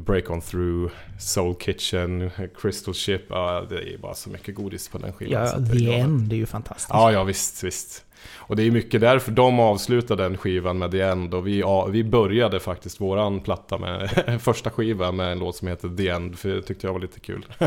[0.05, 3.21] Break On Through, Soul Kitchen, Crystal Ship.
[3.29, 5.45] Ja, det är bara så mycket godis på den skivan.
[5.45, 5.93] Ja, det The.
[5.93, 6.89] End är ju fantastiskt.
[6.93, 8.05] Ja, ja visst, visst.
[8.35, 11.85] Och det är mycket därför de avslutade den skivan med The End och vi, ja,
[11.85, 14.09] vi började faktiskt våran platta med
[14.41, 17.19] första skiva med en låt som heter The End för det tyckte jag var lite
[17.19, 17.45] kul.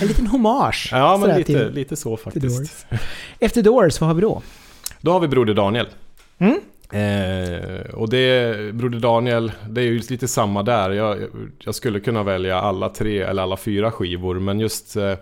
[0.00, 0.88] En liten hommage.
[0.92, 2.58] Ja, men lite, till- lite så faktiskt.
[2.58, 3.00] Doors.
[3.38, 4.42] Efter Doors, vad har vi då?
[5.00, 5.86] Då har vi Broder Daniel.
[6.38, 6.60] Mm?
[6.92, 10.90] Eh, och det, Broder Daniel, det är ju lite samma där.
[10.90, 11.18] Jag,
[11.58, 15.14] jag skulle kunna välja alla tre eller alla fyra skivor, men just eh,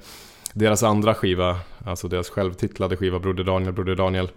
[0.53, 4.29] deras andra skiva, alltså deras självtitlade skiva Broder Daniel, Broder Daniel.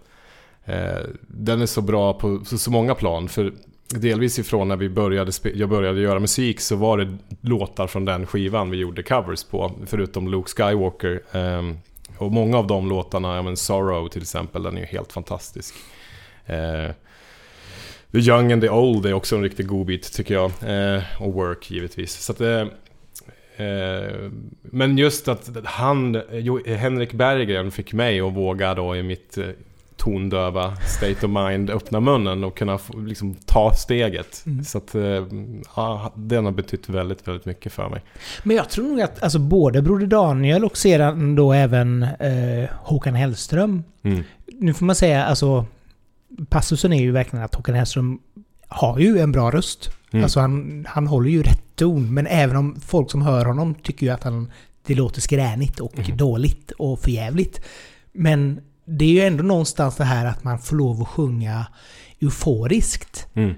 [0.65, 3.29] Eh, den är så bra på så, så många plan.
[3.29, 3.53] För
[3.89, 8.25] delvis ifrån när vi började, jag började göra musik så var det låtar från den
[8.25, 9.71] skivan vi gjorde covers på.
[9.85, 11.21] Förutom Luke Skywalker.
[11.31, 11.61] Eh,
[12.17, 15.75] och många av de låtarna, ja men Sorrow till exempel, den är ju helt fantastisk.
[16.45, 16.91] Eh,
[18.11, 20.51] The Young and the Old är också en riktigt god bit tycker jag.
[20.95, 22.13] Eh, och Work givetvis.
[22.13, 22.61] Så att, eh,
[23.67, 24.29] eh,
[24.61, 26.21] men just att han,
[26.65, 29.45] Henrik Berggren fick mig att våga då i mitt eh,
[29.97, 34.43] tondöva state of mind öppna munnen och kunna få, liksom, ta steget.
[34.45, 34.63] Mm.
[34.63, 35.25] Så att eh,
[35.75, 38.01] ja, den har betytt väldigt, väldigt mycket för mig.
[38.43, 43.15] Men jag tror nog att alltså, både Broder Daniel och sedan då även eh, Håkan
[43.15, 43.83] Hellström.
[44.03, 44.23] Mm.
[44.47, 45.65] Nu får man säga, alltså...
[46.49, 48.19] Passusen är ju verkligen att Håkan Hellström
[48.67, 49.89] har ju en bra röst.
[50.11, 50.23] Mm.
[50.23, 52.13] Alltså han, han håller ju rätt ton.
[52.13, 54.51] Men även om folk som hör honom tycker ju att han,
[54.85, 56.17] det låter skränigt och Mm.
[56.17, 57.61] dåligt och förjävligt.
[58.11, 61.65] Men det är ju ändå någonstans det här att man får lov att sjunga
[62.21, 63.27] euforiskt.
[63.33, 63.53] Mm.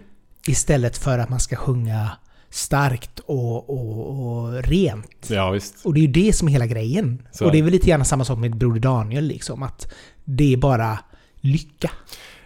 [0.47, 2.11] Istället för att man ska sjunga
[2.49, 5.29] starkt och, och, och rent.
[5.29, 5.85] Ja, visst.
[5.85, 7.21] Och det är ju det som är hela grejen.
[7.31, 9.63] Så och det är väl lite grann samma sak med Broder Daniel liksom.
[9.63, 9.93] Att
[10.25, 10.99] det är bara
[11.35, 11.91] lycka.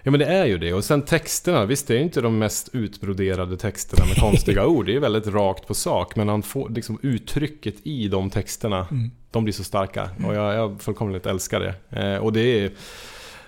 [0.05, 0.73] Ja men det är ju det.
[0.73, 4.85] Och sen texterna, visst det är ju inte de mest utbroderade texterna med konstiga ord.
[4.85, 6.15] Det är väldigt rakt på sak.
[6.15, 9.11] Men han får liksom uttrycket i de texterna, Mm.
[9.31, 10.09] de blir så starka.
[10.25, 11.99] Och jag, jag fullkomligt älskar det.
[12.01, 12.71] Eh, och det är,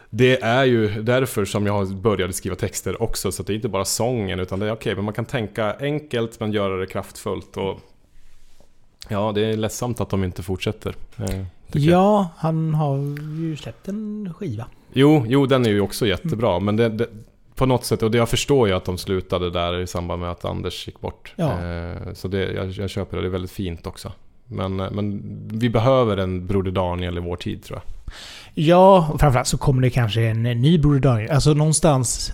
[0.09, 3.31] det är ju därför som jag började skriva texter också.
[3.31, 5.75] Så att det är inte bara sången, utan det är okej, men man kan tänka
[5.79, 7.57] enkelt men göra det kraftfullt.
[7.57, 7.79] Och
[9.09, 10.95] ja, det är ledsamt att de inte fortsätter.
[11.17, 11.99] Eh, tycker jag.
[11.99, 12.97] Ja, han har
[13.39, 14.65] ju släppt en skiva.
[14.93, 16.59] Jo, jo, den är ju också jättebra.
[16.59, 17.07] Men det, det,
[17.55, 20.31] på något sätt, och det jag förstår ju att de slutade där i samband med
[20.31, 21.33] att Anders gick bort.
[21.35, 21.65] Ja.
[21.65, 24.11] Eh, så det, jag, jag köper det, det är väldigt fint också.
[24.47, 28.13] Men, eh, men vi behöver en Broder Daniel i vår tid tror jag.
[28.53, 31.31] Ja, och framförallt så kommer det kanske en ny Broder Daniel.
[31.31, 32.31] Alltså någonstans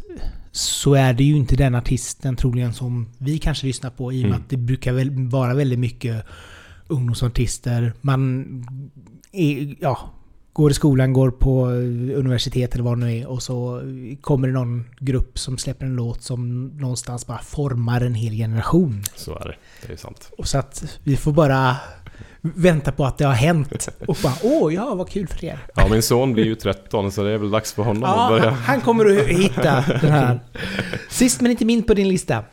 [0.51, 4.21] så är det ju inte den artisten troligen som vi kanske lyssnar på i och
[4.21, 4.41] med Mm.
[4.41, 6.25] att det brukar väl vara väldigt mycket
[6.91, 7.93] ungdomsartister.
[8.01, 8.45] Man
[9.31, 10.09] är, ja,
[10.53, 11.65] går i skolan, går på
[12.15, 13.81] universitet eller vad det nu är och så
[14.21, 19.03] kommer det någon grupp som släpper en låt som någonstans bara formar en hel generation.
[19.15, 20.31] Så är det, det är sant.
[20.37, 21.75] Och så att vi får bara
[22.41, 25.59] vänta på att det har hänt och bara åh ja, vad kul för er.
[25.75, 28.29] Ja, min son blir ju 13 så det är väl dags för honom att Ja,
[28.29, 28.51] börja.
[28.51, 30.39] han kommer att hitta den här.
[31.09, 32.43] Sist men inte minst på din lista.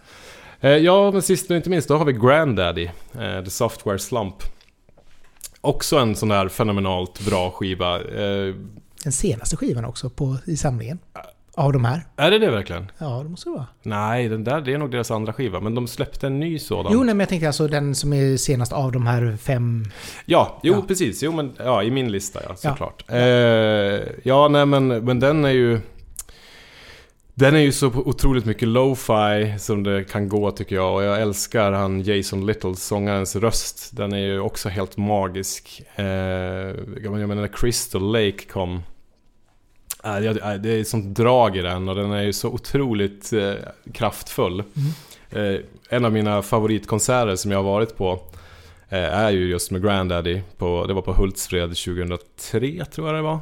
[0.60, 2.88] Eh, ja, men sist men inte minst, då har vi Granddaddy,
[3.20, 4.34] eh, The Software Slump.
[5.60, 7.96] Också en sån där fenomenalt bra skiva.
[8.00, 8.54] Eh,
[9.04, 10.98] Den senaste skivan också på, i samlingen.
[11.54, 12.02] Av de här.
[12.16, 12.90] är det det verkligen?
[12.98, 13.66] Ja, det måste det vara.
[13.82, 16.92] Nej, den där det är nog deras andra skiva, men de släppte en ny sådan.
[16.92, 19.84] Jo, nej, men jag tänkte alltså den som är senast av de här fem.
[20.26, 20.82] Ja, jo Ja.
[20.88, 21.22] precis.
[21.22, 22.56] Jo, men ja, i min lista ja, Ja.
[22.70, 23.04] såklart.
[23.08, 25.80] Ja, eh, ja nej men, men den är ju...
[27.38, 30.94] Den är ju så otroligt mycket lo-fi som det kan gå tycker jag.
[30.94, 33.96] Och jag älskar han Jason Little, sångarens röst.
[33.96, 35.82] Den är ju också helt magisk.
[35.96, 38.82] Eh, jag menar när Crystal Lake kom.
[40.02, 43.52] Det- äh, det är sånt drag i den och den är ju så otroligt eh,
[43.92, 44.62] kraftfull.
[45.30, 48.12] Eh, en av mina favoritkonserter som jag har varit på
[48.88, 50.40] eh, är ju just med Granddaddy.
[50.56, 53.38] På, det var på Hultsfred 2003 tror jag det var.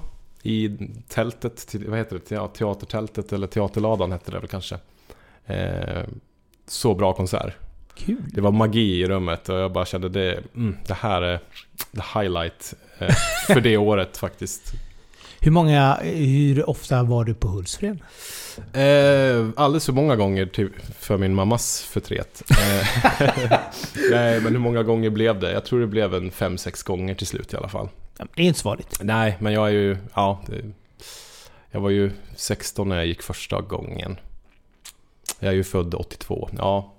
[0.46, 0.78] I
[1.08, 2.20] tältet, vad heter det?
[2.24, 4.78] Te- Teatertältet eller Teaterladan hette det väl kanske.
[5.46, 6.02] Eh,
[6.66, 7.54] så bra konsert.
[7.94, 8.16] Kul.
[8.32, 11.40] Det var magi i rummet och jag bara kände det, mm, det här är
[11.94, 13.14] the highlight eh,
[13.46, 14.72] för det året faktiskt.
[15.40, 17.98] Hur många, hur ofta var du på Hultsfred?
[18.72, 22.42] Eh, alldeles för många gånger till, för min mammas förtret.
[22.50, 22.86] Eh,
[24.10, 25.52] nej, men hur många gånger blev det?
[25.52, 27.88] Jag tror det blev en fem sex gånger till slut i alla fall.
[28.16, 28.98] Det är inte så vanligt.
[29.00, 29.96] Nej, men jag är ju...
[30.14, 30.62] Ja, det,
[31.70, 34.16] jag var ju 16 när jag gick första gången.
[35.38, 36.48] Jag är ju född 82.
[36.58, 36.92] Ja.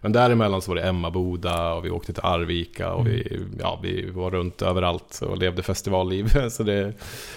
[0.00, 4.10] Men däremellan så var det Emmaboda och vi åkte till Arvika och vi, ja, vi
[4.10, 6.32] var runt överallt och levde festivalliv.
[6.50, 6.92] Så det,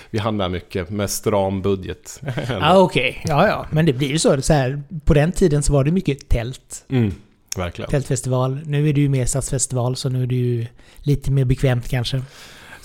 [0.10, 2.22] vi hann med mycket, med stram budget.
[2.50, 3.22] Ja, okej.
[3.26, 3.66] Ja, ja.
[3.72, 4.42] Men det blir ju så.
[4.42, 6.86] så här, på den tiden så var det mycket tält.
[6.90, 7.14] Mm,
[7.58, 7.92] verkligen.
[7.92, 8.60] Tältfestival.
[8.66, 10.66] Nu är det ju mer stadsfestival, så nu är det ju
[10.98, 12.22] lite mer bekvämt kanske.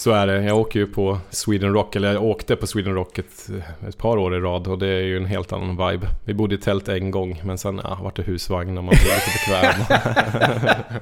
[0.01, 0.43] Så är det.
[0.43, 3.51] Jag åker ju på Sweden Rock, eller jag åkte på Sweden Rock ett,
[3.89, 6.07] ett par år i rad och det är ju en helt annan vibe.
[6.25, 9.15] Vi bodde i tält en gång, men sen ja, vart det husvagn och man blev
[9.15, 10.01] lite bekväm.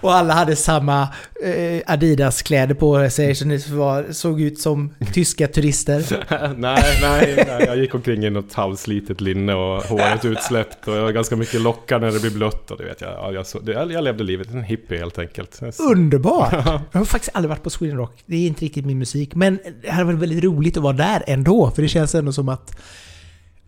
[0.00, 1.08] Och alla hade samma
[1.44, 6.04] eh, Adidas-kläder på sig, så ni var, såg ut som tyska turister.
[6.56, 11.02] nej, nej, nej, jag gick omkring i något halvslitet linne och håret utsläppt och jag
[11.02, 13.10] har ganska mycket lockar när det blir blött och det vet jag.
[13.10, 15.60] Ja, jag, det, jag levde livet, en hippie helt enkelt.
[15.78, 16.52] Underbart!
[16.92, 18.22] Jag har faktiskt aldrig varit på Sweden Rock.
[18.26, 19.34] Det är inte riktigt min musik.
[19.34, 21.70] Men det hade varit väldigt roligt att vara där ändå.
[21.70, 22.76] För det känns ändå som att...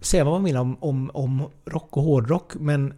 [0.01, 2.95] Säga vad man vill om, om, om rock och hårdrock, men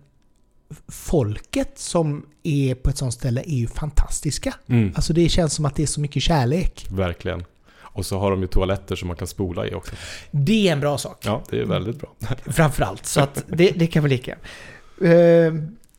[0.88, 4.54] folket som är på ett sånt ställe är ju fantastiska.
[4.66, 6.86] Mm, Alltså det känns som att det är så mycket kärlek.
[6.90, 7.44] verkligen.
[7.76, 9.94] Och så har de ju toaletter som man kan spola i också.
[10.30, 11.18] Det är en bra sak.
[11.24, 12.12] Ja, det är väldigt bra.
[12.46, 13.06] Framförallt.
[13.06, 14.32] Så att det, det kan vi lika.
[15.00, 15.52] Eh,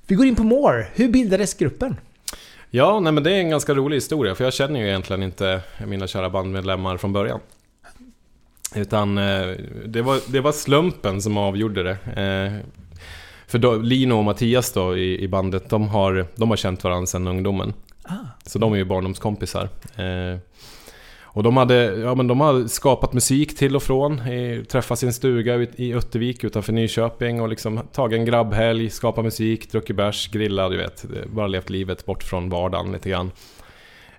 [0.07, 0.87] vi går in på More.
[0.95, 1.95] Hur bildades gruppen?
[2.75, 5.61] Ja, nej men det är en ganska rolig historia för jag känner ju egentligen inte
[5.87, 7.39] mina kära bandmedlemmar från början.
[8.75, 9.47] Utan eh,
[9.85, 11.91] det var, det var slumpen som avgjorde det.
[12.21, 12.71] Eh,
[13.47, 17.07] för då, Lino och Mattias då i, i bandet, de har, de har känt varandra
[17.07, 17.73] sedan ungdomen.
[18.03, 18.13] Ah.
[18.45, 19.69] Så de är ju barndomskompisar.
[21.35, 24.27] Och de hade, ja men de hade skapat musik till och från.
[24.27, 29.25] I, träffat sin stuga ut, i Öttervik utanför Nyköping och liksom tagit en grabbhelg, skapat
[29.25, 31.05] musik, druckit bärs, grillat, du vet.
[31.27, 33.31] Bara levt livet bort från vardagen lite grann.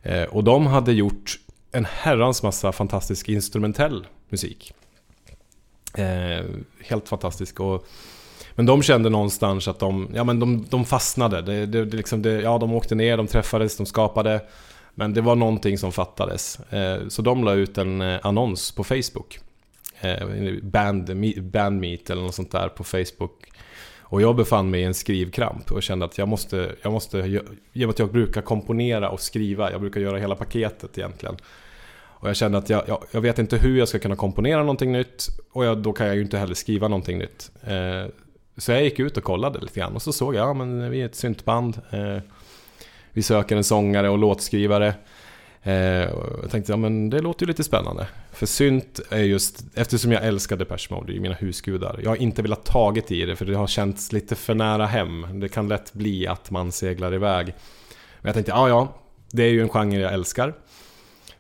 [0.03, 1.39] Eh, och de hade gjort
[1.73, 4.73] en herrans massa fantastisk instrumentell musik.
[5.95, 6.45] Eh,
[6.85, 7.61] helt fantastisk.
[7.61, 7.87] Och,
[8.55, 11.43] men de kände någonstans att de, ja, men de, de fastnade.
[11.43, 14.41] Det, det, det liksom det, ja, de åkte ner, de träffades, de skapade.
[14.99, 16.61] Men det var någonting som fattades.
[16.73, 19.39] Eh, så de la ut en eh, annons på Facebook.
[20.01, 20.29] Eh,
[20.63, 23.51] band, Meet eller något sånt där på Facebook.
[24.01, 27.39] Och jag befann mig i en skrivkramp och kände att jag måste, jag måste, i
[27.39, 31.37] och med att jag brukar komponera och skriva, jag brukar göra hela paketet egentligen.
[31.99, 34.93] Och jag kände att jag, jag, jag vet inte hur jag ska kunna komponera någonting
[34.93, 37.51] nytt och jag, då kan jag ju inte heller skriva någonting nytt.
[37.65, 38.11] Eh,
[38.57, 41.01] så jag gick ut och kollade lite grann och så såg jag, ja men vi
[41.01, 41.81] är ett syntband.
[41.91, 42.19] Eh,
[43.17, 44.95] vi söker en sångare och låtskrivare.
[45.63, 48.07] Eh, och jag tänkte, ja men det låter ju lite spännande.
[48.33, 52.01] För synt är just, eftersom jag älskar Depeche Mode, det är ju mina husgudar.
[52.03, 55.41] Jag har inte velat tagit i det för det har känts lite för nära hem.
[55.41, 57.47] Det kan lätt bli att man seglar iväg.
[58.21, 58.95] Men jag tänkte, ja ja,
[59.33, 60.55] det är ju en genre jag älskar.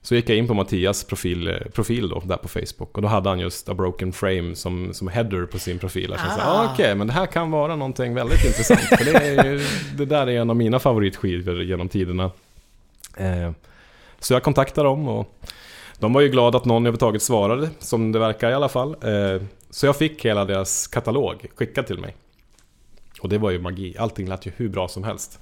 [0.07, 3.09] Så gick jag in på Mattias profil, eh, profil då, där på Facebook och då
[3.09, 6.11] hade han just A Broken Frame som, som header på sin profil.
[6.11, 6.42] Jag Ah.
[6.64, 6.73] ah.
[6.73, 8.81] okej, men det här kan vara någonting väldigt intressant.
[8.81, 9.66] För det, ju-
[9.97, 12.31] det där är en av mina favoritskivor genom tiderna.
[13.16, 13.51] Eh,
[14.19, 15.35] så jag kontaktade dem och
[15.99, 18.90] de var ju glada att någon överhuvudtaget svarade, som det verkar i alla fall.
[19.03, 22.14] Eh, så jag fick hela deras katalog skickad till mig.
[23.21, 25.41] Och det var ju magi, allting lät ju hur bra som helst.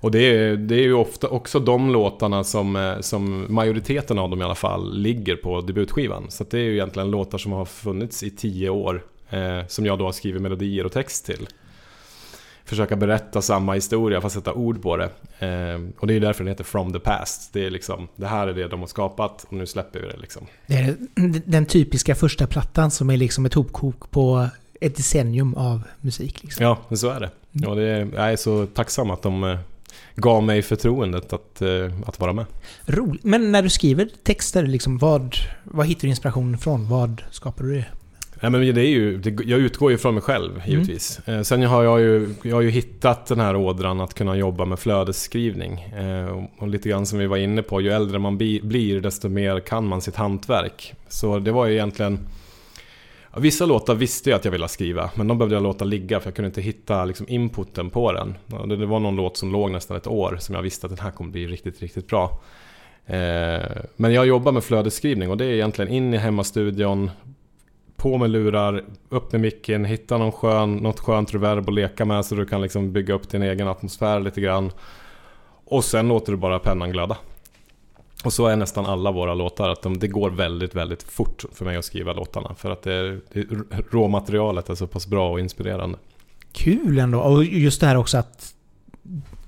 [0.00, 4.30] Och det är, det är ju ofta också de låtarna som, eh, som majoriteten av
[4.30, 6.26] dem i alla fall ligger på debutskivan.
[6.28, 9.02] Så att det är ju egentligen låtar som har funnits i tio år.
[9.30, 11.48] Eh, som jag då har skrivit melodier och text till.
[12.64, 15.10] Försöka berätta samma historia fast sätta ord på det.
[15.38, 17.52] Eh, och det är ju därför den heter From the Past.
[17.52, 20.16] Det är liksom, det här är det de har skapat och nu släpper vi det
[20.16, 20.46] liksom.
[20.66, 20.96] Det är
[21.44, 24.48] den typiska första plattan som är liksom ett hopkok på
[24.80, 26.42] ett decennium av musik.
[26.42, 26.64] Liksom.
[26.64, 27.66] Ja, men så är det.
[27.66, 29.58] Och det är, jag är så tacksam att de eh,
[30.14, 31.68] gav mig förtroendet att, eh,
[32.06, 32.44] att vara med.
[32.86, 33.24] Roligt.
[33.24, 35.34] Men när du skriver texter, liksom, vad,
[35.64, 36.88] vad hittar du inspiration från?
[36.88, 37.84] Vad skapar du det?
[38.40, 41.20] Nej, men det är ju, det, jag utgår ju från mig själv givetvis.
[41.28, 44.64] Eh, sen har jag ju, jag har ju hittat den här ådran att kunna jobba
[44.64, 45.80] med flödesskrivning.
[45.80, 49.00] Eh, och- och lite grann som vi var inne på, ju äldre man bi, blir
[49.00, 50.94] desto mer kan man sitt hantverk.
[51.08, 52.18] Så det var ju egentligen...
[53.38, 56.26] Vissa låtar visste jag att jag ville skriva, men de behövde jag låta ligga för
[56.26, 58.34] jag kunde inte hitta liksom, inputen på den.
[58.68, 61.04] Det, det var någon låt som låg nästan ett år som jag visste att den
[61.04, 62.40] här kommer bli riktigt, riktigt bra.
[63.06, 67.10] Eh, men jag jobbar med flödesskrivning och det är egentligen in i hemmastudion,
[67.96, 72.24] på med lurar, upp med micken, hitta någon skön, något skönt reverb att leka med
[72.24, 74.72] så du kan liksom bygga upp din egen atmosfär lite grann.
[75.64, 77.16] Och sen låter du bara pennan glöda.
[78.24, 81.64] Och så är nästan alla våra låtar, att de, det går väldigt, väldigt fort för
[81.64, 82.54] mig att skriva låtarna.
[82.54, 83.46] För att det, det,
[83.90, 85.98] råmaterialet är så pass bra och inspirerande.
[86.52, 87.20] Kul ändå.
[87.20, 88.54] Och just det här också att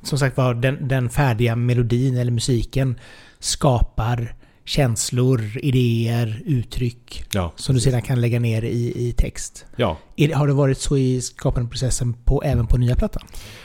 [0.02, 2.98] som sagt var, den, den färdiga melodin eller musiken
[3.38, 4.34] skapar
[4.68, 9.66] känslor, idéer, uttryck Ja, som du sedan kan lägga ner i, i text.
[9.76, 9.96] ja.
[10.34, 13.22] Har det varit så i skapandeprocessen på, även på nya plattan?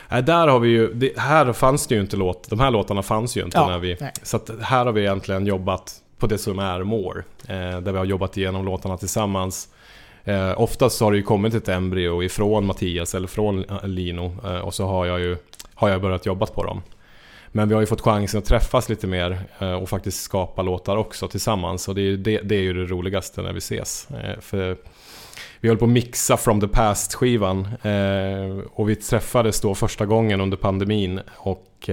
[0.10, 0.94] Nej, där har vi ju...
[0.94, 2.50] Det, här fanns det ju inte låt...
[2.50, 3.98] De här låtarna fanns ju inte Ja, när vi...
[4.00, 4.12] nej.
[4.24, 7.20] Så här har vi egentligen jobbat på det som är More.
[7.48, 9.68] Eh, där vi har jobbat igenom låtarna tillsammans.
[10.24, 14.36] Eh, oftast har det ju kommit ett embryo ifrån Mattias eller från eh, Lino.
[14.46, 15.38] Eh, och så har jag ju
[15.76, 16.82] har jag börjat jobba på dem.
[17.56, 20.98] Men vi har ju fått chansen att träffas lite mer eh, och faktiskt skapa låtar
[20.98, 21.88] också tillsammans.
[21.88, 24.08] Och det är ju det, det, är ju det roligaste när vi ses.
[24.12, 24.78] Eh, för
[25.60, 27.68] vi höll på att mixa From the Past-skivan.
[27.82, 31.20] Eh, och vi träffades då första gången under pandemin.
[31.36, 31.90] Och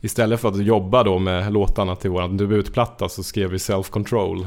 [0.00, 4.46] istället för att jobba då med låtarna till vår debutplatta så skrev vi Self Control.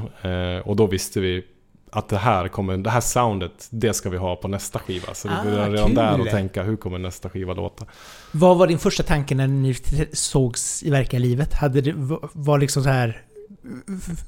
[0.64, 1.44] Och då visste vi
[1.93, 5.13] att det här, kommer, det här soundet, det ska vi ha på nästa skiva.
[5.13, 5.95] Så Ah, vi började redan kul.
[5.95, 7.86] där och tänka, hur kommer nästa skiva låta?
[8.32, 9.75] Vad var din första tanke när ni
[10.13, 11.54] sågs i verkliga livet?
[11.54, 11.93] Hade det,
[12.34, 13.21] var- liksom så här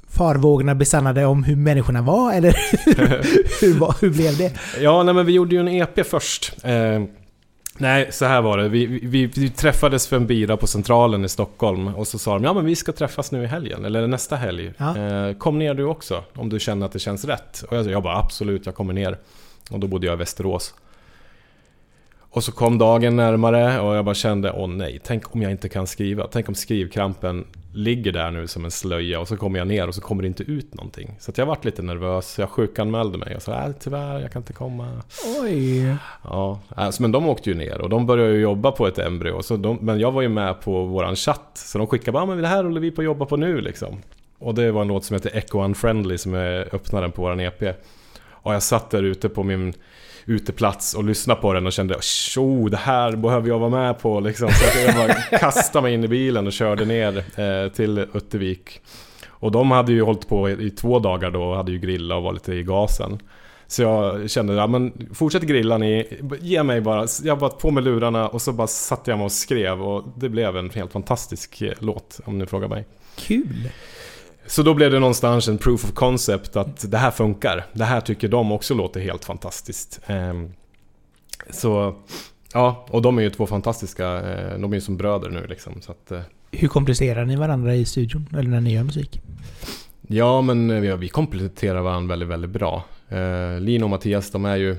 [0.09, 2.51] farvågorna besannade om hur människorna var eller
[3.61, 4.51] hur, var, hur blev det?
[4.81, 6.53] Ja, nej men vi gjorde ju en EP först.
[6.63, 7.03] Eh,
[7.77, 8.69] nej, så här var det.
[8.69, 12.43] Vi, vi, vi träffades för en bira på Centralen i Stockholm och så sa de
[12.43, 14.73] ja men vi ska träffas nu i helgen, eller nästa helg.
[14.77, 14.97] Ja.
[14.97, 17.63] Eh, kom ner du också, om du känner att det känns rätt.
[17.69, 19.17] Och jag, jag bara absolut, jag kommer ner.
[19.71, 20.73] Och då bodde jag i Västerås.
[22.33, 25.69] Och så kom dagen närmare och jag bara kände, åh nej, tänk om jag inte
[25.69, 26.27] kan skriva.
[26.31, 29.95] Tänk om skrivkrampen ligger där nu som en slöja och så kommer jag ner och
[29.95, 31.15] så kommer det inte ut någonting.
[31.19, 34.53] Så jag vart lite nervös, jag sjukanmälde mig och sa, äh, tyvärr, jag kan inte
[34.53, 35.01] komma.
[35.41, 35.95] Oj.
[36.23, 39.41] Ja, alltså, men de åkte ju ner och de började ju jobba på ett embryo.
[39.41, 42.25] Så de, men jag var ju med på våran chatt, så de skickade bara, "Ah,
[42.25, 43.97] men det här håller vi på att jobba på nu liksom.
[44.39, 47.75] Och det var en låt som heter Echo Unfriendly som är öppnaren på våran EP.
[48.29, 49.73] Och jag satt där ute på min
[50.25, 51.95] uteplats och lyssnade på den och kände
[52.37, 54.49] oh, det här behöver jag vara med på liksom.
[54.49, 58.81] Så jag bara kastade mig in i bilen och körde ner eh, till Öttervik.
[59.27, 62.15] Och de hade ju hållit på i, i två dagar då och hade ju grillat
[62.15, 63.19] och var lite i gasen.
[63.67, 67.83] Så jag kände, ja men fortsätt grilla ni, ge mig bara, jag bara på med
[67.83, 71.61] lurarna och så bara satte jag mig och skrev och det blev en helt fantastisk
[71.61, 72.85] eh, låt om ni frågar mig.
[73.15, 73.69] Kul.
[74.47, 77.65] Så då blev det någonstans en proof of concept att det här funkar.
[77.73, 79.99] Det här tycker de också låter helt fantastiskt.
[80.07, 80.53] Ehm,
[81.49, 81.95] Så,
[82.53, 85.81] ja, och de är ju två fantastiska, eh, de är ju som bröder nu liksom.
[85.81, 88.29] Så att, eh, Hur komplicerar ni varandra i studion?
[88.31, 89.21] Eller när ni gör musik?
[90.07, 92.83] ja, men eh, vi, vi kompletterar varandra väldigt, väldigt bra.
[93.59, 94.77] Lino och Mattias, de är ju...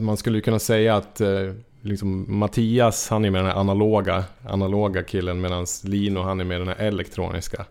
[0.00, 1.20] Man skulle kunna säga att
[1.80, 6.60] liksom, Mattias, han är med den här analoga, analoga killen medan Lino, han är med
[6.60, 7.64] den här elektroniska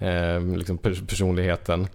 [0.00, 1.88] eh, liksom personligheten.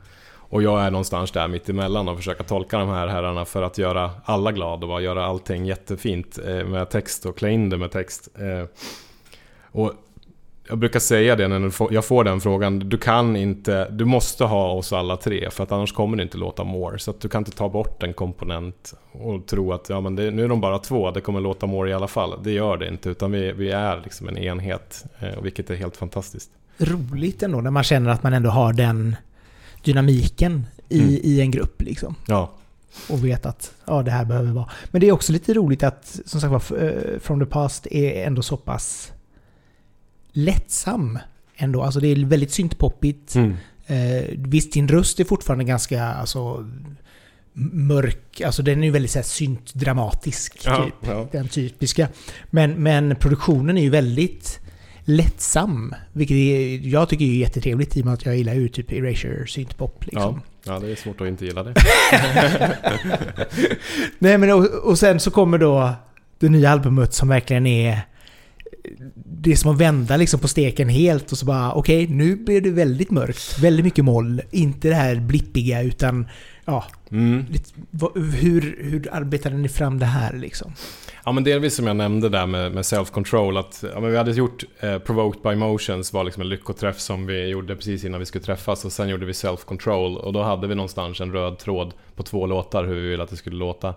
[0.49, 3.77] Och jag är någonstans där mitt emellan och försöka tolka de här herrarna för att
[3.77, 7.77] göra alla glada och bara göra allting jättefint eh, med text och klä in det
[7.77, 8.29] med text.
[8.39, 8.67] Eh,
[9.71, 9.93] och
[10.67, 12.79] jag brukar säga det när jag får den frågan.
[12.79, 16.37] Du kan inte, du måste ha oss alla tre för att annars kommer det inte
[16.37, 16.99] låta more.
[16.99, 20.31] Så att du kan inte ta bort en komponent och tro att ja, men det,
[20.31, 22.43] nu är de bara två, det kommer låta more i alla fall.
[22.43, 25.03] Det gör det inte, utan vi, vi är liksom en enhet.
[25.19, 26.51] Eh, vilket är helt fantastiskt.
[26.77, 29.15] Roligt ändå när man känner att man ändå har den
[29.83, 31.19] dynamiken i, Mm.
[31.23, 32.15] i en grupp liksom.
[32.27, 32.51] Ja,
[33.09, 34.69] Och vet att ja, det här behöver vara.
[34.91, 38.25] Men det är också lite roligt att som sagt var eh, From the Past är
[38.27, 39.11] ändå så pass
[40.31, 41.19] lättsam
[41.55, 41.83] ändå.
[41.83, 43.35] Alltså det är väldigt syntpoppigt.
[43.35, 43.53] mm.
[43.87, 46.69] Eh, visst, din röst är fortfarande ganska alltså,
[47.53, 48.41] mörk.
[48.41, 50.61] Alltså den är ju väldigt så här, syntdramatisk.
[50.65, 50.93] ja, Typ.
[51.01, 51.27] ja.
[51.31, 52.07] Den typiska.
[52.49, 54.59] Men, men produktionen är ju väldigt
[55.05, 55.95] lättsam.
[56.13, 59.47] Vilket är, jag tycker är jättetrevligt i och med att jag gillar ju typ Erasure
[59.47, 60.05] syntpop.
[60.05, 60.41] Liksom.
[60.63, 60.73] Ja.
[60.73, 61.73] ja, det är svårt att inte gilla det.
[64.19, 65.93] Nej men och, och sen så kommer då
[66.39, 67.99] det nya albumet som verkligen är...
[69.15, 72.61] Det är som att vända liksom på steken helt och så bara okej, nu blir
[72.61, 73.59] det väldigt mörkt.
[73.59, 74.41] Väldigt mycket moll.
[74.51, 76.27] Inte det här blippiga utan
[76.65, 77.45] ja, Mm.
[77.49, 77.69] lite,
[78.15, 80.73] hur, hur arbetade ni fram det här liksom?
[81.27, 84.31] Ja men delvis som jag nämnde där med, med self-control att ja, men vi hade
[84.31, 88.25] gjort eh, Provoked by Motions, var liksom en lyckoträff som vi gjorde precis innan vi
[88.25, 91.93] skulle träffas och sen gjorde vi self-control och då hade vi någonstans en röd tråd
[92.15, 93.93] på två låtar hur vi ville att det skulle låta.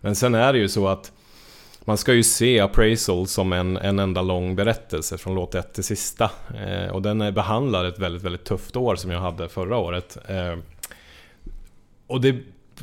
[0.00, 1.12] Men sen är det ju så att
[1.84, 5.84] man ska ju se Appraisal som en, en enda lång berättelse från låt ett till
[5.84, 6.30] sista.
[6.66, 10.18] Eh, och den är- behandlar ett väldigt, väldigt tufft år som jag hade förra året.
[10.28, 10.56] Eh,
[12.06, 12.36] och det,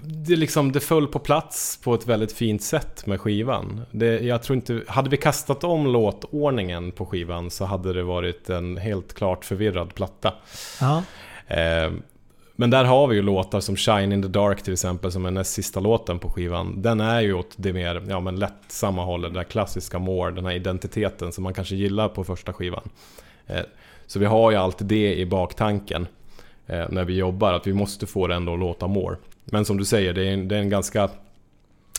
[0.04, 3.82] det, liksom, det föll på plats på ett väldigt fint sätt med skivan.
[3.92, 8.50] Det, jag tror inte, hade vi kastat om låtordningen på skivan så hade det varit
[8.50, 10.34] en helt klart förvirrad platta.
[10.80, 11.04] Ja.
[11.48, 11.92] Eh,
[12.56, 15.32] men där har vi ju låtar som Shine in the Dark till exempel, som är
[15.32, 16.82] näst sista låten på skivan.
[16.82, 20.46] Den är ju åt det mer ja, men lättsamma hållet, den där klassiska more, den
[20.46, 22.90] här identiteten som man kanske gillar på första skivan.
[23.48, 23.62] Eh,
[24.08, 26.08] så vi har ju alltid det i baktanken
[26.68, 29.16] eh, när vi jobbar, att vi måste få det ändå att låta more.
[29.52, 31.10] Men som du säger, det är en, det är en ganska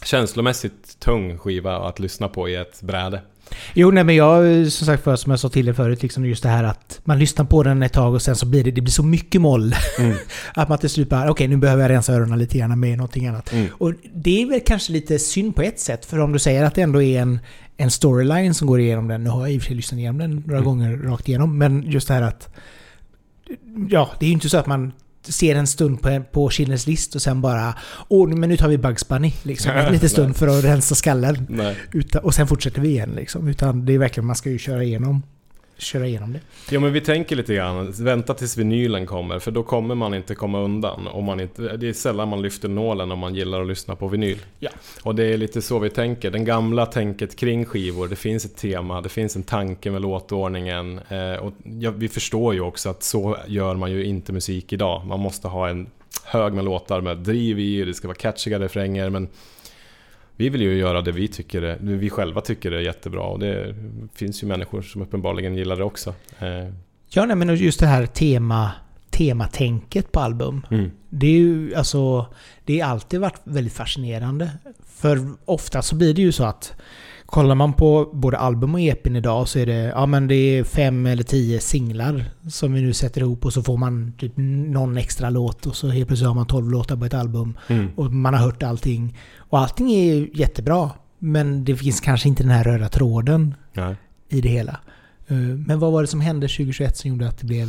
[0.04, 3.20] känslomässigt tung skiva att lyssna på i ett bräde.
[3.74, 6.42] Jo, nej men jag, som sagt för som jag sa till er förut, liksom just
[6.42, 8.80] det här att man lyssnar på den ett tag och sen så blir det, det
[8.80, 9.74] blir så mycket moll.
[9.98, 10.16] Mm.
[10.54, 12.96] att man till slut bara, okej okay, nu behöver jag rensa öronen lite grann med
[12.96, 13.52] någonting annat.
[13.52, 13.68] Mm.
[13.78, 16.74] Och det är väl kanske lite synd på ett sätt, för om du säger att
[16.74, 17.38] det ändå är en,
[17.76, 20.18] en storyline som går igenom den, nu har jag i och för sig lyssnat igenom
[20.18, 20.64] den några mm.
[20.64, 22.48] gånger rakt igenom, men just det här att
[23.88, 24.92] Ja, det är ju inte så att man
[25.26, 27.74] ser en stund på, på Schindler's list och sen bara
[28.08, 29.32] Åh, men nu tar vi Bugs Bunny.
[29.42, 31.46] Liksom, en liten stund för att rensa skallen.
[31.92, 33.48] Utan, och sen fortsätter vi igen liksom.
[33.48, 35.22] Utan det är verkligen, man ska ju köra igenom
[35.84, 36.40] köra igenom det.
[36.70, 40.34] Ja men vi tänker lite grann, vänta tills vinylen kommer för då kommer man inte
[40.34, 41.06] komma undan.
[41.06, 44.08] Om man inte, det är sällan man lyfter nålen om man gillar att lyssna på
[44.08, 44.38] vinyl.
[44.58, 44.70] Ja.
[45.02, 48.56] Och det är lite så vi tänker, den gamla tänket kring skivor, det finns ett
[48.56, 51.00] tema, det finns en tanke med låtordningen.
[51.08, 51.52] Eh, och
[51.96, 55.06] vi förstår ju också att så gör man ju inte musik idag.
[55.06, 55.86] Man måste ha en
[56.24, 59.28] hög med låtar med driv i, det ska vara catchiga refränger men
[60.36, 63.74] vi vill ju göra det vi tycker är, vi själva tycker är jättebra och det
[64.14, 66.14] finns ju människor som uppenbarligen gillar det också.
[66.38, 66.68] Eh,
[67.08, 68.70] ja, nej, men just det här tema,
[69.10, 70.66] tematänket på album.
[70.70, 70.90] Mm.
[71.10, 72.26] Det är ju alltså,
[72.64, 74.50] det har alltid varit väldigt fascinerande.
[74.86, 76.74] För ofta så blir det ju så att
[77.32, 80.64] Kollar man på både album och EPn idag så är det, ja, men det är
[80.64, 84.96] fem eller tio singlar som vi nu sätter ihop och så får man typ någon
[84.96, 87.58] extra låt och så helt plötsligt har man tolv låtar på ett album.
[87.68, 87.88] Mm.
[87.96, 89.18] Och man har hört allting.
[89.36, 90.90] Och allting är jättebra.
[91.18, 93.94] Men det finns kanske inte den här röda tråden Nej.
[94.28, 94.80] i det hela.
[95.28, 97.68] Eh, men vad var det som hände 2021 som gjorde att det blev...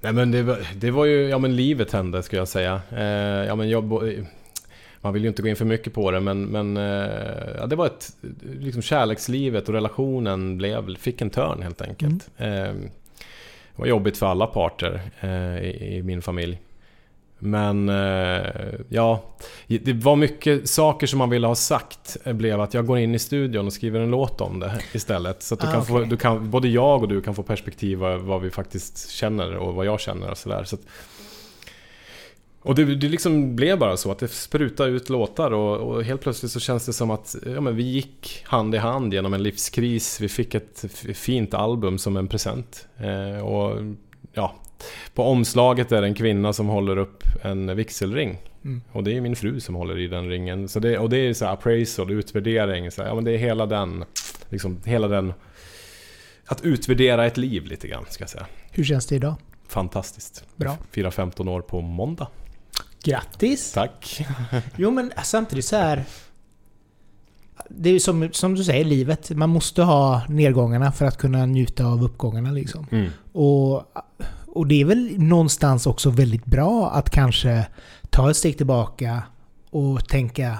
[0.00, 2.80] Nej men det var, det var ju, ja men livet hände skulle jag säga.
[2.90, 4.02] Eh, ja men jag,
[5.00, 7.76] man vill ju inte gå in för mycket på det men, men eh, ja, det
[7.76, 8.16] var ett,
[8.60, 12.30] liksom kärlekslivet och relationen blev, fick en törn helt enkelt.
[12.36, 12.52] Mm.
[12.52, 12.74] Eh,
[13.74, 16.60] det var jobbigt för alla parter eh, i, i, min familj.
[17.40, 17.88] Men
[18.88, 19.22] ja,
[19.66, 23.18] det var mycket saker som man ville ha sagt blev att jag går in i
[23.18, 25.42] studion och skriver en låt om det istället.
[25.42, 26.04] Så att du ah, kan okay.
[26.04, 29.56] få, du kan, både jag och du kan få perspektiv av vad vi faktiskt känner
[29.56, 30.64] och vad jag känner och sådär.
[30.64, 30.84] Så, där.
[32.68, 36.20] Och det, det liksom blev bara så att det sprutade ut låtar och, och, helt
[36.20, 39.42] plötsligt så känns det som att ja, men vi gick hand i hand genom en
[39.42, 40.20] livskris.
[40.20, 42.88] Vi fick ett fint album som en present.
[42.98, 43.78] Eh, och
[44.32, 44.54] ja,
[45.14, 48.38] på omslaget är det en kvinna som håller upp en vigselring.
[48.64, 48.82] Mm.
[48.92, 50.68] Och det är min fru som håller i den ringen.
[50.68, 52.90] Så det, och det är så här appraisal, utvärdering.
[52.90, 54.04] Så här, ja, men det är hela den,
[54.48, 55.32] liksom, hela den...
[56.46, 58.46] Att utvärdera ett liv lite grann, ska jag säga.
[58.70, 59.34] Hur känns det idag?
[59.68, 60.44] Fantastiskt.
[60.56, 60.76] Bra.
[60.90, 62.28] Firar 15 år på måndag.
[63.08, 63.72] Grattis!
[63.72, 64.26] Tack!
[64.76, 66.04] jo men samtidigt så här...
[67.68, 69.30] Det är ju som, som du säger, livet.
[69.30, 72.86] Man måste ha nedgångarna för att kunna njuta av uppgångarna liksom.
[72.90, 73.10] Mm.
[73.32, 73.82] Och,
[74.46, 77.66] och det är väl någonstans också väldigt bra att kanske
[78.10, 79.22] ta ett steg tillbaka
[79.70, 80.58] och tänka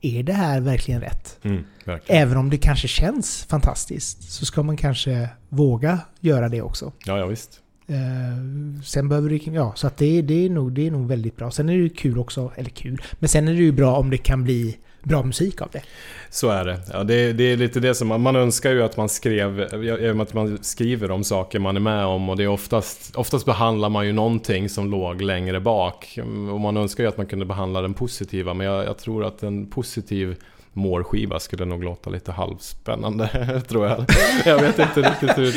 [0.00, 1.38] är det här verkligen rätt?
[1.42, 2.22] Mm, verkligen.
[2.22, 6.92] Även om det kanske känns fantastiskt så ska man kanske våga göra det också.
[7.06, 7.60] Ja, ja visst.
[7.90, 9.34] Eh, sen behöver du...
[9.34, 11.50] Liksom- ja, så att det, det, är nog, det är nog väldigt bra.
[11.50, 14.10] Sen är det ju kul också, eller kul, men sen är det ju bra om
[14.10, 15.82] det kan bli bra musik av det.
[16.30, 16.80] Så är det.
[16.92, 19.60] Ja, det, det är lite det som man, man önskar ju att man skrev,
[20.20, 23.88] att man skriver om saker man är med om och det är oftast, oftast behandlar
[23.88, 26.18] man ju någonting som låg längre bak.
[26.18, 29.24] Mm, och man önskar ju att man kunde behandla den positiva, men jag, jag tror
[29.24, 30.36] att en positiv
[30.72, 33.28] mårskiva skulle nog låta lite halvspännande,
[33.68, 34.04] tror jag.
[34.44, 35.54] Jag vet inte riktigt hur,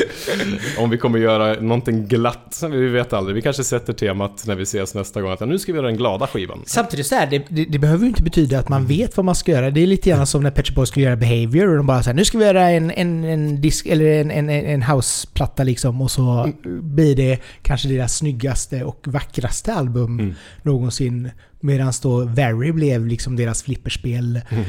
[0.79, 2.63] om vi kommer göra någonting glatt.
[2.71, 3.35] Vi vet aldrig.
[3.35, 5.31] Vi kanske sätter temat när vi ses nästa gång.
[5.31, 6.63] Att nu ska vi göra den glada skivan.
[6.65, 9.35] Samtidigt så här, det, det, det, behöver ju inte betyda att man vet vad man
[9.35, 9.71] ska göra.
[9.71, 12.15] Det är lite grann som när Pet Boys skulle göra Behavior och de bara säger
[12.15, 16.11] nu ska vi göra en, en, en disk, eller en, en, en houseplatta liksom och
[16.11, 16.95] så mm.
[16.95, 20.35] blir det kanske deras snyggaste och vackraste album mm.
[20.61, 21.31] någonsin.
[21.63, 24.41] Medan då Very blev liksom deras flipperspel.
[24.49, 24.63] Mm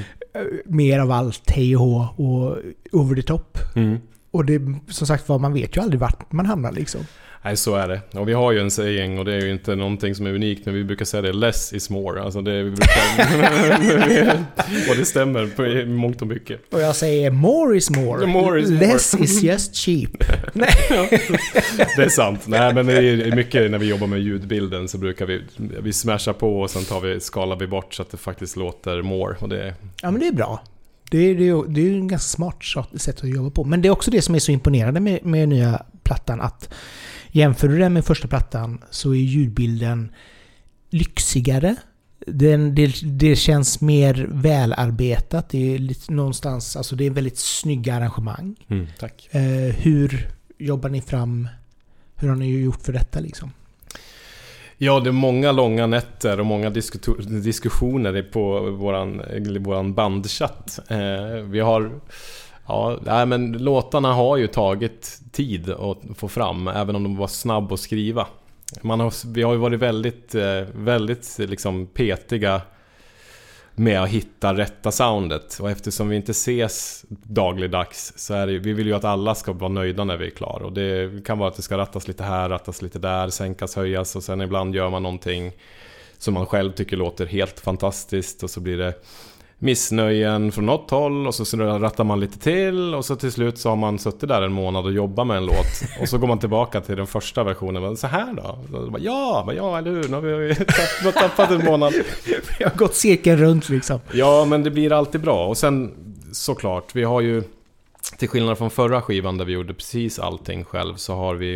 [0.64, 2.58] mer av allt hej och hå och
[2.92, 3.58] over the top.
[3.76, 3.98] Mm.
[4.30, 7.00] Och det, som sagt var, man vet ju aldrig vart man hamnar liksom.
[7.44, 8.18] Nej, så är det.
[8.18, 10.66] Och vi har ju en saying och det är ju inte någonting som är unikt,
[10.66, 12.22] men vi brukar säga det, less is more.
[12.22, 14.34] Alltså det, vi brukar,
[14.90, 16.60] och det stämmer på mångt och mycket.
[16.74, 18.26] Och jag säger more is more.
[18.26, 20.10] more, is less is just cheap.
[20.52, 20.70] Nej.
[21.96, 22.46] det är sant.
[22.46, 26.32] Nej, men det är mycket när vi jobbar med ljudbilden så brukar vi, vi smasha
[26.32, 29.36] på och sen tar vi, skalar vi bort så att det faktiskt låter more.
[29.40, 30.62] Och det, ja, men det är bra.
[31.10, 32.64] Det är, det, är, det är en ganska smart
[32.96, 33.64] sätt att jobba på.
[33.64, 36.40] Men det är också det som är så imponerande med, med nya plattan.
[36.40, 36.74] att
[37.36, 40.12] Jämför du den med första plattan så är ljudbilden
[40.90, 41.76] lyxigare.
[42.26, 45.48] Den, det, det känns mer välarbetat.
[45.48, 48.56] Det är lite någonstans, alltså det är väldigt snygga arrangemang.
[48.68, 49.28] Mm, tack.
[49.30, 50.28] Eh, hur,
[50.58, 51.48] jobbar ni fram...
[52.14, 53.52] Hur har ni gjort för detta liksom?
[54.78, 59.22] Ja, det är många långa nätter och många diskussioner på våran,
[59.60, 60.78] våran bandchatt.
[60.88, 62.00] Eh, vi har...
[62.66, 67.26] Ja, nej, men låtarna har ju tagit tid att få fram, även om de var
[67.26, 68.26] snabb att skriva.
[68.82, 72.60] Man har, vi har ju varit väldigt, eh, väldigt liksom petiga
[73.74, 75.58] med att hitta rätta soundet.
[75.60, 79.52] Och eftersom vi inte ses dagligdags så är det, vi vill ju att alla ska
[79.52, 80.64] vara nöjda när vi är klara.
[80.64, 84.16] Och det kan vara att det ska rattas lite här, rattas lite där, sänkas, höjas
[84.16, 85.52] och sen ibland gör man någonting
[86.18, 88.94] som man själv tycker låter helt fantastiskt och så blir det
[89.58, 93.68] missnöjen från något håll och så rattar man lite till och så till slut så
[93.68, 95.66] har man suttit där en månad och jobbat med en låt
[96.00, 97.96] och så går man tillbaka till den första versionen.
[97.96, 98.58] Så här då?
[98.98, 100.08] Ja, ja eller hur?
[100.08, 100.22] Nu har
[101.04, 101.92] vi tappat en månad.
[102.58, 104.00] Vi har gått cirkeln runt liksom.
[104.12, 105.46] Ja, men det blir alltid bra.
[105.46, 105.94] Och sen
[106.32, 107.42] såklart, vi har ju
[108.18, 111.54] till skillnad från förra skivan där vi gjorde precis allting själv så har vi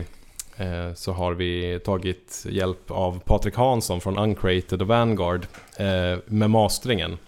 [0.56, 5.46] eh, så har vi tagit hjälp av Patrik Hansson från Uncrated och Vanguard
[5.76, 7.18] eh, med mastringen.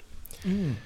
[0.45, 0.77] Mm.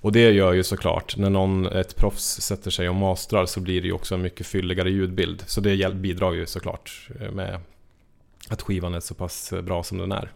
[0.00, 3.80] Och det gör ju såklart, när någon, ett proffs sätter sig och mastrar så blir
[3.80, 5.42] det ju också en mycket fylligare ljudbild.
[5.46, 7.60] Så det bidrar ju såklart eh, med
[8.48, 10.32] att skivan är så pass bra som den är.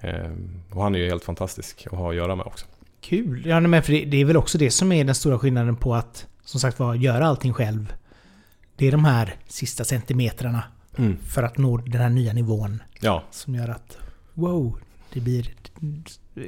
[0.00, 2.66] Ehm, och han är ju helt fantastisk att ha att göra med också.
[3.00, 3.46] Kul!
[3.46, 6.26] Ja, men för det är väl också det som är den stora skillnaden på att
[6.44, 7.92] som sagt var göra allting själv.
[8.76, 10.62] Det är de här sista centimetrarna
[10.96, 11.16] mm.
[11.16, 12.82] för att nå den här nya nivån.
[13.00, 13.22] Ja.
[13.30, 13.98] Som gör att
[14.34, 14.78] wow,
[15.12, 15.50] det blir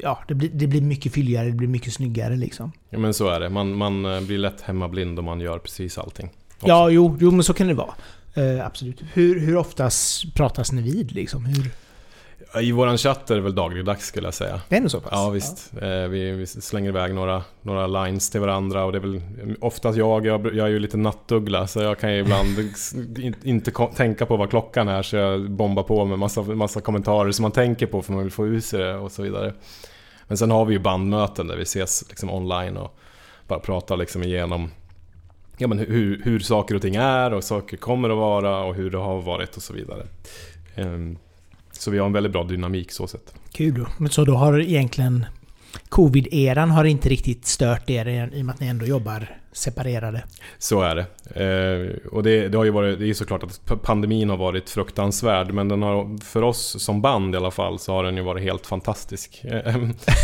[0.03, 2.72] ja, det blir, det blir mycket fylligare, det blir mycket snyggare liksom.
[2.91, 3.49] Ja men så är det.
[3.49, 6.26] Man, man eh, blir lätt hemmablind om man gör precis allting.
[6.26, 6.68] Också.
[6.68, 7.95] Ja, jo, jo, men så kan det vara.
[8.38, 9.03] Uh, absolut.
[9.12, 11.45] Hur, hur oftast pratas ni vid liksom?
[11.45, 11.70] Hur...
[12.61, 14.61] I våran chatt är det väl dagligdags skulle jag säga.
[14.68, 15.11] Det är nog så pass?
[15.12, 15.72] Ja visst.
[15.80, 15.86] Ja.
[15.86, 19.22] Eh, vi, vi, slänger iväg några, några lines till varandra och det är väl
[19.61, 22.59] oftast jag, jag, jag är ju lite nattuggla så jag kan ju ibland
[23.43, 27.43] inte tänka på vad klockan är så jag bombar på med massa, massa kommentarer som
[27.43, 29.55] man tänker på för man vill få ut sig det och så vidare.
[30.28, 32.99] Men sen har vi ju bandmöten där vi ses liksom online och
[33.49, 34.70] bara pratar liksom igenom
[35.61, 38.91] ja, men hur, hur saker och ting är och saker kommer att vara och hur
[38.91, 40.07] det har varit och så vidare.
[40.76, 41.18] Um,
[41.80, 43.34] så vi har en väldigt bra dynamik så sett.
[43.52, 43.86] Kul.
[43.98, 45.26] Men så då har egentligen
[45.88, 50.22] Covid-eran har inte riktigt stört er i och med att ni ändå jobbar separerade?
[50.58, 51.06] Så är det.
[51.44, 55.52] Eh, och det, det, har ju varit, det är såklart att pandemin har varit fruktansvärd
[55.52, 58.42] men den har, för oss som band i alla fall så har den ju varit
[58.42, 59.44] helt fantastisk.
[59.50, 59.76] Eh,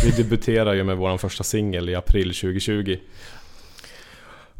[0.05, 2.97] vi debuterade ju med vår första singel i april 2020.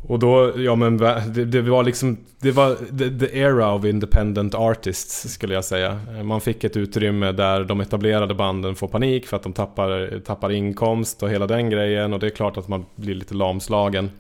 [0.01, 4.55] Och då, ja men det, det, var liksom, det var the, the era of independent
[4.55, 5.99] artists skulle jag säga.
[6.23, 10.51] Man fick ett utrymme där de etablerade banden får panik för att de tappar, tappar
[10.51, 12.13] inkomst och hela den grejen.
[12.13, 14.11] Och det är klart att man blir lite lamslagen.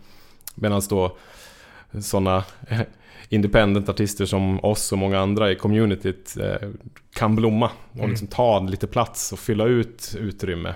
[0.55, 1.17] Medan då
[2.01, 2.43] sådana
[3.29, 6.69] independent artister som oss och många andra i communityt eh,
[7.13, 8.09] kan blomma och mm.
[8.09, 10.73] liksom ta lite plats och fylla ut utrymme.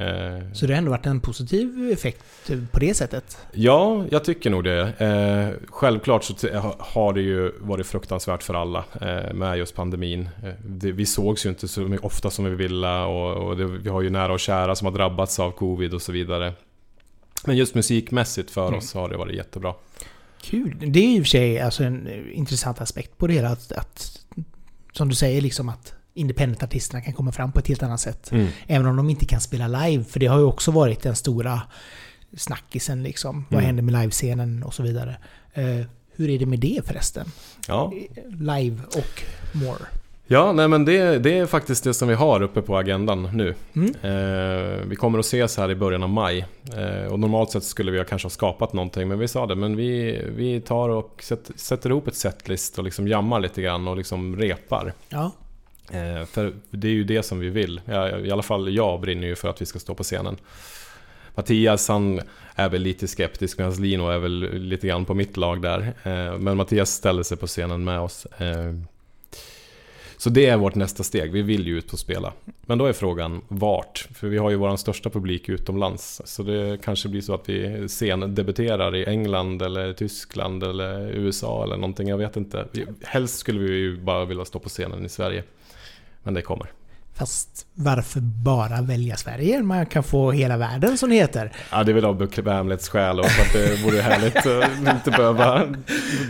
[0.00, 3.38] Eh, så det har ändå varit en positiv effekt på det sättet?
[3.52, 4.80] Ja, jag tycker nog det.
[4.98, 6.34] Eh, självklart så
[6.78, 10.28] har det ju varit fruktansvärt för alla eh, med just pandemin.
[10.78, 14.40] Vi sågs ju inte så ofta som vi ville och vi har ju nära och
[14.40, 16.52] kära som har drabbats av covid och så vidare.
[17.46, 18.78] Men just musikmässigt för mm.
[18.78, 19.74] oss har det varit jättebra.
[20.42, 20.76] Kul!
[20.86, 23.48] Det är i och för sig alltså en intressant aspekt på det hela.
[23.48, 24.24] Att, att,
[24.92, 28.32] som du säger, liksom att independent-artisterna kan komma fram på ett helt annat sätt.
[28.32, 28.48] Mm.
[28.66, 31.62] Även om de inte kan spela live, för det har ju också varit den stora
[32.36, 33.36] snackisen liksom.
[33.36, 33.46] Mm.
[33.48, 35.16] Vad händer med livescenen och så vidare.
[35.58, 35.86] Uh,
[36.16, 37.26] hur är det med det förresten?
[37.68, 37.92] Ja.
[38.28, 39.86] Live och more.
[40.32, 43.54] Ja, nej men det, det är faktiskt det som vi har uppe på agendan nu.
[43.72, 43.94] Mm.
[44.02, 46.46] Eh, vi kommer att ses här i början av maj.
[46.76, 49.54] Eh, och normalt sett skulle vi kanske ha skapat någonting, men vi sa det.
[49.54, 53.88] Men vi, vi tar och sätter, sätter ihop ett setlist och liksom jammar lite grann
[53.88, 54.92] och liksom repar.
[55.08, 55.32] Ja.
[55.90, 57.80] Eh, för det är ju det som vi vill.
[58.24, 60.36] I alla fall jag brinner ju för att vi ska stå på scenen.
[61.34, 62.20] Mattias han
[62.54, 65.80] är väl lite skeptisk medan Lino är väl lite grann på mitt lag där.
[66.02, 68.26] Eh, men Mattias ställer sig på scenen med oss.
[68.26, 68.74] Eh,
[70.16, 71.32] så det är vårt nästa steg.
[71.32, 72.32] Vi vill ju ut och spela.
[72.66, 74.08] Men då är frågan vart?
[74.14, 76.22] För vi har ju vår största publik utomlands.
[76.24, 81.76] Så det kanske blir så att vi scendebuterar i England eller Tyskland eller USA eller
[81.76, 82.08] någonting.
[82.08, 82.66] Jag vet inte.
[83.02, 85.42] Helst skulle vi ju bara vilja stå på scenen i Sverige.
[86.22, 86.72] Men det kommer.
[87.20, 89.62] Fast varför bara välja Sverige?
[89.62, 91.52] Man kan få hela världen som det heter.
[91.70, 95.64] Ja, det är väl av bekvämlighetsskäl och för att det vore härligt att inte behöva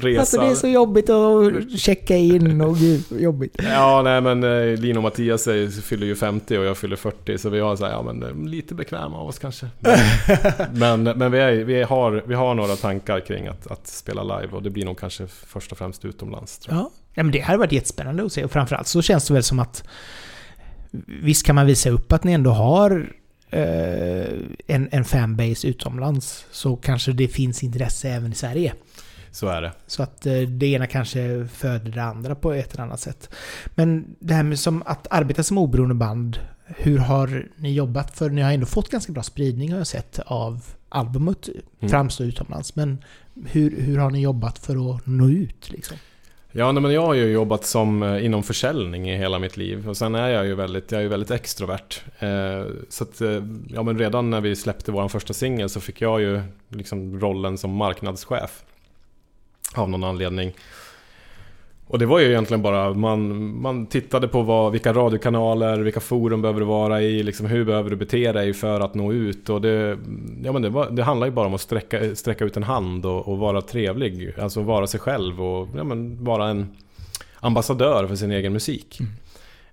[0.01, 0.20] resa.
[0.20, 3.57] Alltså det är så jobbigt att checka in och gud, jobbigt.
[3.62, 5.45] Ja, nej men eh, Lino och Mattias
[5.82, 8.51] fyller ju 50 och jag fyller 40 så vi har så här, ja men eh,
[8.51, 9.66] lite bekväma av oss kanske.
[10.72, 14.22] Men, men, men vi, är, vi, har, vi har några tankar kring att, att spela
[14.22, 16.61] live och det blir nog kanske först och främst utomlands.
[16.68, 16.91] Ja.
[17.15, 19.59] Ja, men det hade varit jättespännande att se och framförallt så känns det väl som
[19.59, 19.85] att
[21.07, 23.13] Visst kan man visa upp att ni ändå har
[23.51, 24.25] eh,
[24.67, 28.75] en, en fanbase utomlands så kanske det finns intresse även i Sverige.
[29.31, 29.73] Så är det.
[29.87, 33.31] Så att eh, det ena kanske föder det andra på ett eller annat sätt.
[33.75, 38.17] Men det här med som att arbeta som oberoende band, hur har ni jobbat?
[38.19, 41.49] För ni har ändå fått ganska bra spridning har jag sett av albumet
[41.81, 41.91] Mm.
[41.91, 42.77] framstå utomlands.
[42.77, 43.05] Men
[43.47, 45.97] hur, hur har ni jobbat för att nå ut liksom?
[46.53, 49.89] Ja, nej, men jag har ju jobbat som eh, inom försäljning i hela mitt liv
[49.89, 52.03] och sen är jag ju väldigt, jag är ju väldigt extrovert.
[52.19, 56.01] Eh, så att, eh, ja men redan när vi släppte vår första singel så fick
[56.01, 58.65] jag ju liksom rollen som marknadschef.
[59.75, 60.53] Av någon anledning.
[61.91, 66.43] Och det var ju egentligen bara, man, man tittade på vad, vilka radiokanaler, vilka forum
[66.43, 69.49] behöver du vara i, liksom, hur behöver du bete dig för att nå ut.
[69.49, 69.99] Och det,
[70.45, 73.07] ja, men det, var, det handlar ju bara om att sträcka, sträcka ut en hand
[73.07, 74.34] och, och vara trevlig.
[74.41, 76.66] Alltså vara sig själv och ja, men, vara en
[77.41, 79.01] ambassadör för sin egen musik.
[79.01, 79.12] Mm.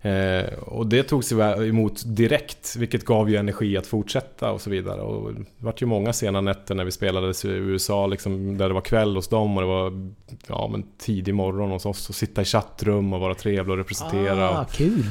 [0.08, 5.02] Eh, och det togs emot direkt, vilket gav ju energi att fortsätta och så vidare.
[5.02, 8.74] Och det vart ju många sena nätter när vi spelades i USA, liksom, där det
[8.74, 10.12] var kväll hos dem och det var
[10.48, 12.10] ja, men tidig morgon hos oss.
[12.10, 14.50] Och sitta i chattrum och vara trevlig och representera.
[14.50, 15.06] Ah, kul!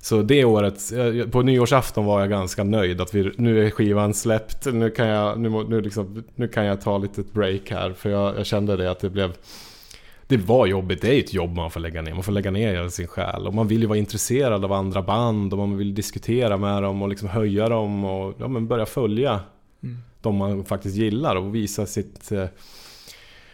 [0.00, 4.14] Så det året, eh, på nyårsafton var jag ganska nöjd att vi, nu är skivan
[4.14, 4.66] släppt.
[4.66, 7.92] Nu kan jag, nu, nu liksom, nu kan jag ta lite break här.
[7.92, 9.32] För jag, jag kände det att det blev...
[10.28, 12.14] Det var jobbigt, det är ett jobb man får lägga ner.
[12.14, 13.46] Man får lägga ner hela sin själ.
[13.46, 17.02] Och man vill ju vara intresserad av andra band och man vill diskutera med dem
[17.02, 19.40] och liksom höja dem och ja, men börja följa
[19.82, 19.98] Mm.
[20.22, 22.44] de man faktiskt gillar och visa sitt, eh,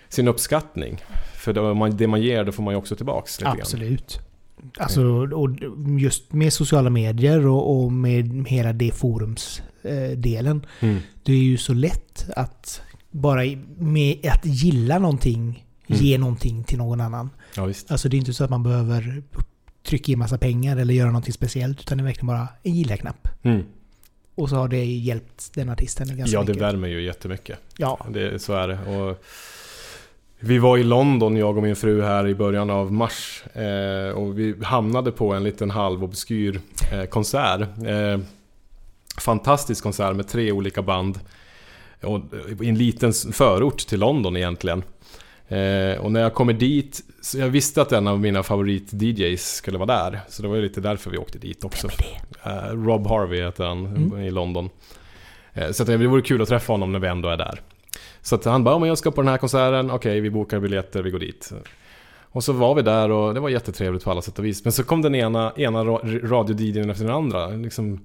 [0.08, 0.98] sin uppskattning.
[1.36, 3.60] För det man, det man ger, det får man ju också tillbaks lite grann.
[3.60, 4.18] Absolut.
[4.78, 5.02] Alltså,
[5.34, 5.50] och
[6.00, 10.66] just med sociala medier och, och med hela det forumsdelen.
[10.80, 11.00] Eh, Mm.
[11.22, 13.40] det är ju så lätt att bara
[13.78, 17.30] med att gilla någonting ge någonting till någon annan.
[17.56, 17.90] Ja, visst.
[17.90, 19.22] Alltså det är inte så att man behöver
[19.86, 21.80] trycka in massa pengar eller göra någonting speciellt.
[21.80, 23.28] Utan det är verkligen bara en gilla-knapp.
[23.42, 23.62] Mm.
[24.34, 26.62] Och så har det hjälpt den artisten ganska Ja, det mycket.
[26.62, 27.58] värmer ju jättemycket.
[27.76, 28.78] Ja, Det, så är det.
[28.96, 29.24] Och
[30.40, 33.44] vi var i London, jag och min fru här i början av mars.
[33.52, 36.60] Eh, och vi hamnade på en liten halvobskyr
[36.92, 37.60] eh, konsert.
[37.60, 38.18] Eh,
[39.20, 41.20] fantastisk konsert med tre olika band.
[42.02, 42.20] Och,
[42.62, 44.82] I en liten förort till London egentligen.
[45.48, 49.78] Eh, och när jag kommer dit, så jag visste att en av mina favorit-DJs skulle
[49.78, 50.20] vara där.
[50.28, 51.88] Så det var ju lite därför vi åkte dit också.
[52.44, 54.18] Eh, Rob Harvey heter han Mm.
[54.22, 54.70] i London.
[55.54, 57.60] Eh, så att det vore kul att träffa honom när vi ändå är där.
[58.22, 60.60] Så att han bara, "Ja, men jag ska på den här konserten, okej vi bokar
[60.60, 61.52] biljetter, vi går dit.
[62.20, 64.64] Och så var vi där och det var jättetrevligt på alla sätt och vis.
[64.64, 67.46] Men så kom den ena, ena ra- radio-DJn efter den andra.
[67.48, 68.00] Liksom,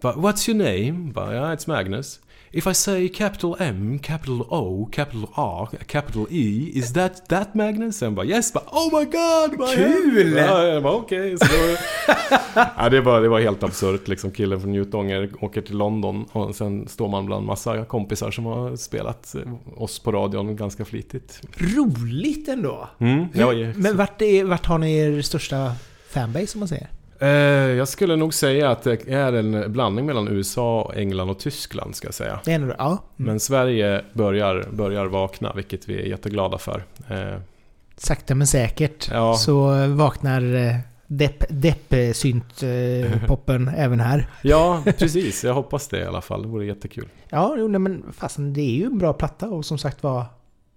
[0.00, 0.58] bara, What's your
[0.92, 1.12] name?
[1.12, 2.20] Bara, ja, it's Magnus.
[2.52, 7.96] If I say capital M, capital O, capital A, capital E, is that that Magnus?
[7.98, 9.68] Sen bara yes, bara, oh my god!
[9.74, 10.32] Kul!
[10.36, 11.34] Ja, jag bara okej.
[11.36, 11.78] Var,
[12.76, 14.30] ja, det, var, det var helt absurt liksom.
[14.30, 18.76] Killen från Njutånger åker till London och sen står man bland massa kompisar som har
[18.76, 19.42] spelat eh,
[19.82, 21.40] oss på radion ganska flitigt.
[21.56, 22.88] roligt ändå.
[22.98, 25.72] Mm, ju- Men vart, är, vart har ni er största
[26.10, 26.88] fanbase om man säger?
[27.20, 27.28] Eh,
[27.76, 32.06] jag skulle nog säga att det är en blandning mellan USA, England och Tyskland ska
[32.06, 32.40] jag säga.
[32.44, 32.86] Det är ändå, ja.
[32.88, 32.98] Mm.
[33.16, 36.84] Men Sverige börjar, börjar vakna, vilket vi är jätteglada för.
[37.10, 37.36] Eh,
[37.96, 39.34] Sakta men säkert Ja.
[39.34, 44.28] så vaknar eh, depp, depp-synt-poppen även här.
[44.42, 45.44] ja, precis.
[45.44, 46.42] Jag hoppas det i alla fall.
[46.42, 47.08] Det vore jättekul.
[47.28, 50.24] Ja, jo, men fasen det är ju en bra platta och som sagt var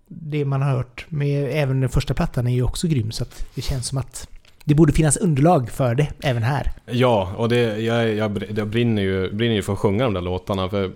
[0.07, 3.45] det man har hört med även den första plattan är ju också grym så att
[3.55, 4.27] det känns som att
[4.63, 6.71] det borde finnas underlag för det även här.
[6.85, 10.21] Ja, och det, jag, jag, jag brinner, ju, brinner ju för att sjunga de där
[10.21, 10.69] låtarna.
[10.69, 10.91] För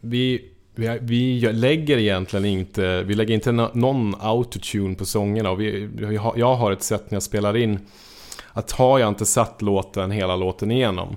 [0.00, 5.50] vi, vi, vi lägger egentligen inte, vi lägger inte någon autotune på sångerna.
[5.50, 5.88] Och vi,
[6.36, 7.78] jag har ett sätt när jag spelar in
[8.52, 11.16] att har jag inte satt låten hela låten igenom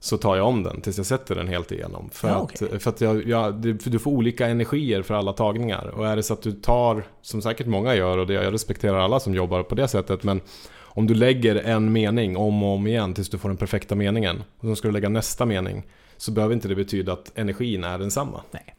[0.00, 2.10] så tar jag om den tills jag sätter den helt igenom.
[2.12, 2.80] För Ja, att, okej.
[2.80, 5.86] för att jag, jag, du får olika energier för alla tagningar.
[5.86, 8.98] Och är det så att du tar, som säkert många gör, och det, jag respekterar
[8.98, 10.40] alla som jobbar på det sättet, men
[10.94, 14.42] om du lägger en mening om och om igen tills du får den perfekta meningen,
[14.60, 15.82] och så ska du lägga nästa mening,
[16.16, 18.40] så behöver inte det betyda att energin är densamma.
[18.50, 18.74] Nej.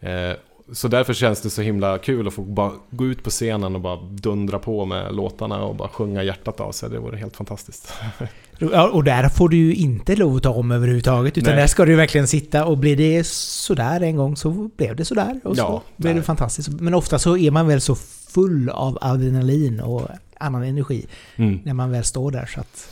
[0.00, 0.36] Eh,
[0.72, 3.80] så därför känns det så himla kul att få bara gå ut på scenen och
[3.80, 6.90] bara dundra på med låtarna och bara sjunga hjärtat av sig.
[6.90, 7.92] Det vore helt fantastiskt.
[8.92, 11.38] Och där får du ju inte lov att ta om överhuvudtaget.
[11.38, 11.60] Utan Nej.
[11.60, 15.40] där ska du verkligen sitta och blir det sådär en gång så blev det sådär.
[15.44, 16.68] Och så Ja, blev det fantastiskt.
[16.68, 17.94] Men ofta så är man väl så
[18.28, 20.08] full av adrenalin och
[20.42, 21.60] annan energi Mm.
[21.64, 22.88] när man väl står där så att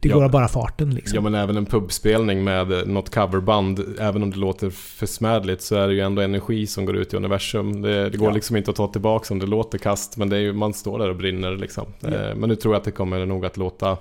[0.00, 0.14] det Ja.
[0.18, 1.14] går bara farten liksom.
[1.16, 5.88] Ja men även en pubspelning med något coverband, även om det låter försmädligt så är
[5.88, 7.82] det ju ändå energi som går ut i universum.
[7.82, 8.34] Det, det går Ja.
[8.34, 10.98] liksom inte att ta tillbaka om det låter kast, men det är ju, man står
[10.98, 11.86] där och brinner liksom.
[12.00, 12.08] Ja.
[12.08, 13.96] Eh, Men nu tror jag att det kommer nog att låta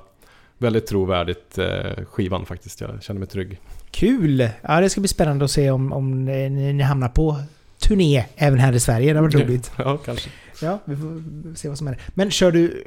[0.58, 2.82] väldigt trovärdigt eh, skivan faktiskt.
[2.82, 3.60] Jag känner mig trygg.
[3.92, 4.50] Kul!
[4.62, 7.36] Ja, det ska bli spännande att se om, om ni, hamnar på
[7.80, 9.14] turné även här i Sverige.
[9.14, 9.72] Det var roligt.
[9.78, 10.30] Ja, kanske.
[10.64, 12.02] Ja, vi får se vad som är.
[12.08, 12.84] Men kör du...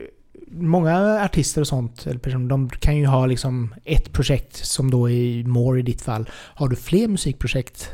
[0.51, 5.11] Många artister och sånt, eller personer, de kan ju ha liksom ett projekt som då
[5.11, 6.29] är more i ditt fall.
[6.33, 7.91] Har du fler musikprojekt?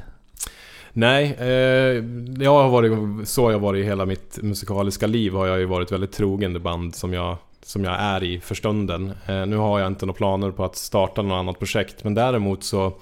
[0.93, 2.05] Nej, eh,
[2.43, 5.65] jag har varit, så har jag varit i hela mitt musikaliska liv har jag ju
[5.65, 9.13] varit väldigt trogen det band som jag, som jag är i för stunden.
[9.27, 12.65] Eh, nu har jag inte några planer på att starta något annat projekt, men däremot
[12.65, 12.93] så har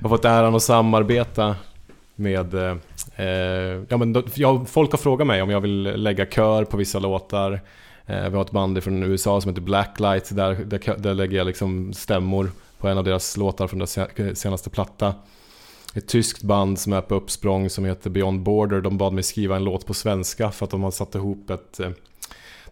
[0.00, 1.56] jag fått äran att samarbeta
[2.16, 2.54] med...
[2.54, 3.26] Eh,
[3.88, 4.22] ja, men då,
[4.66, 7.60] folk har frågat mig om jag vill lägga kör på vissa låtar.
[8.06, 11.46] Eh, vi har ett band från USA som heter Blacklight, där, där, där lägger jag
[11.46, 13.98] liksom stämmor på en av deras låtar från deras
[14.38, 15.14] senaste platta.
[15.94, 18.80] Ett tyskt band som är på uppsprång som heter Beyond Border.
[18.80, 21.80] De bad mig skriva en låt på svenska för att de har satt ihop ett...
[21.80, 21.90] Eh,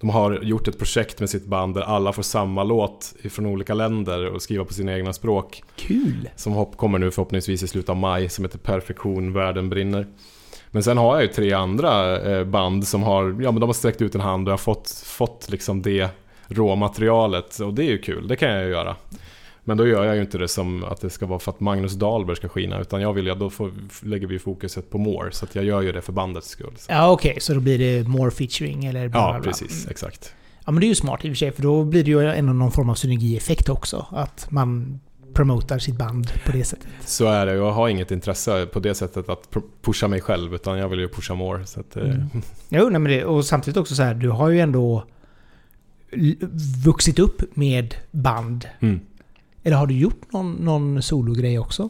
[0.01, 3.74] de har gjort ett projekt med sitt band där alla får samma låt från olika
[3.74, 5.62] länder och skriva på sina egna språk.
[5.76, 6.28] Kul!
[6.36, 10.07] Som hopp kommer nu förhoppningsvis i slutet av maj som heter Perfektion, världen brinner.
[10.70, 13.72] Men sen har jag ju tre andra eh, band som har, ja men de har
[13.72, 16.09] sträckt ut en hand och har fått, fått liksom det
[16.48, 18.96] råmaterialet och det är ju kul, det kan jag ju göra.
[19.65, 21.93] Men då gör jag ju inte det som att det ska vara för att Magnus
[21.95, 25.45] Dahlberg ska skina utan jag vill ju, då får, lägger vi fokuset på More så
[25.45, 26.73] att jag gör ju det för bandets skull.
[26.77, 26.93] Så.
[26.93, 27.39] Ja, okej.
[27.41, 29.51] så då blir det more featuring eller bla, bla, Ja, bla.
[29.51, 30.35] precis, exakt.
[30.65, 32.27] Ja, men det är ju smart i och för sig, för då blir det ju
[32.31, 34.07] ändå någon form av synergieffekt också.
[34.11, 35.01] Att man
[35.35, 36.89] promotar sitt band på det sättet.
[37.01, 40.55] Så är det, jag har inget intresse på det sättet att pu- pusha mig själv
[40.55, 41.67] utan jag vill ju pusha More.
[41.67, 42.27] Så att, eh, Mm.
[42.69, 45.05] Jo, nej, men det, och samtidigt också så här, du har ju ändå
[46.85, 48.67] vuxit upp med band.
[48.81, 49.01] mm.
[49.63, 51.83] Eller har du gjort någon, någon sologrej också?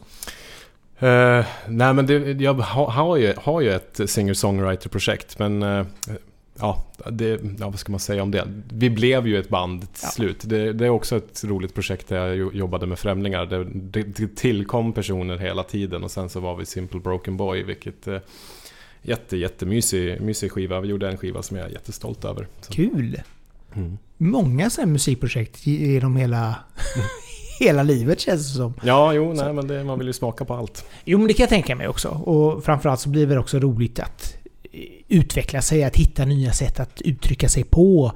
[0.99, 5.85] Eh, nej men det, jag ha, har, ju, har ju ett singer-songwriter-projekt men eh,
[6.59, 8.47] ja, det, ja, vad ska man säga om det?
[8.73, 10.09] Vi blev ju ett band till Ja.
[10.09, 10.37] slut.
[10.43, 13.45] Det, det är också ett roligt projekt där jag jo- jobbade med främlingar.
[13.45, 13.63] Det,
[14.03, 18.17] det, tillkom personer hela tiden och sen så var vi Simple Broken Boy vilket eh,
[19.01, 20.79] jätte, jättemysig mysig skiva.
[20.81, 22.47] Vi gjorde en skiva som jag är jättestolt över.
[22.61, 22.73] Så.
[22.73, 23.21] Kul!
[23.75, 23.97] Mm.
[24.17, 26.55] Många sådana musikprojekt genom hela,
[27.61, 28.73] hela livet känns det som.
[28.83, 30.85] Ja, jo, nej men det, man vill ju smaka på allt.
[31.05, 32.09] Jo, men det kan jag tänka mig också.
[32.09, 34.37] Och framförallt så blir det också roligt att
[34.71, 38.11] eh, utveckla sig, att hitta nya sätt att uttrycka sig på.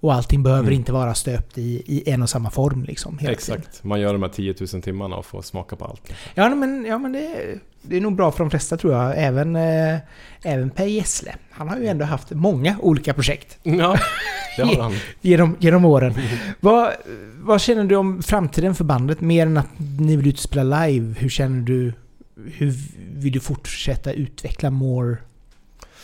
[0.00, 0.74] Och allting behöver Mm.
[0.74, 3.18] inte vara stöpt i, i en och samma form liksom.
[3.18, 3.58] Hela Tiden.
[3.60, 6.12] Exakt, man gör de här 10 000 timmarna och får smaka på allt.
[6.34, 9.12] Ja, men, ja, men det, det är nog bra för de flesta tror jag.
[9.16, 9.98] Även, eh,
[10.42, 11.34] även Per Gessle.
[11.50, 13.98] Han har ju ändå haft många olika projekt Ja,
[14.56, 14.92] det har han.
[15.20, 16.14] genom, genom åren.
[16.60, 16.92] vad,
[17.40, 19.20] vad känner du om framtiden för bandet?
[19.20, 19.68] Mer än att
[19.98, 21.14] ni vill ut och spela live.
[21.18, 21.92] Hur känner du?
[22.52, 22.74] Hur
[23.12, 25.16] vill du fortsätta utveckla more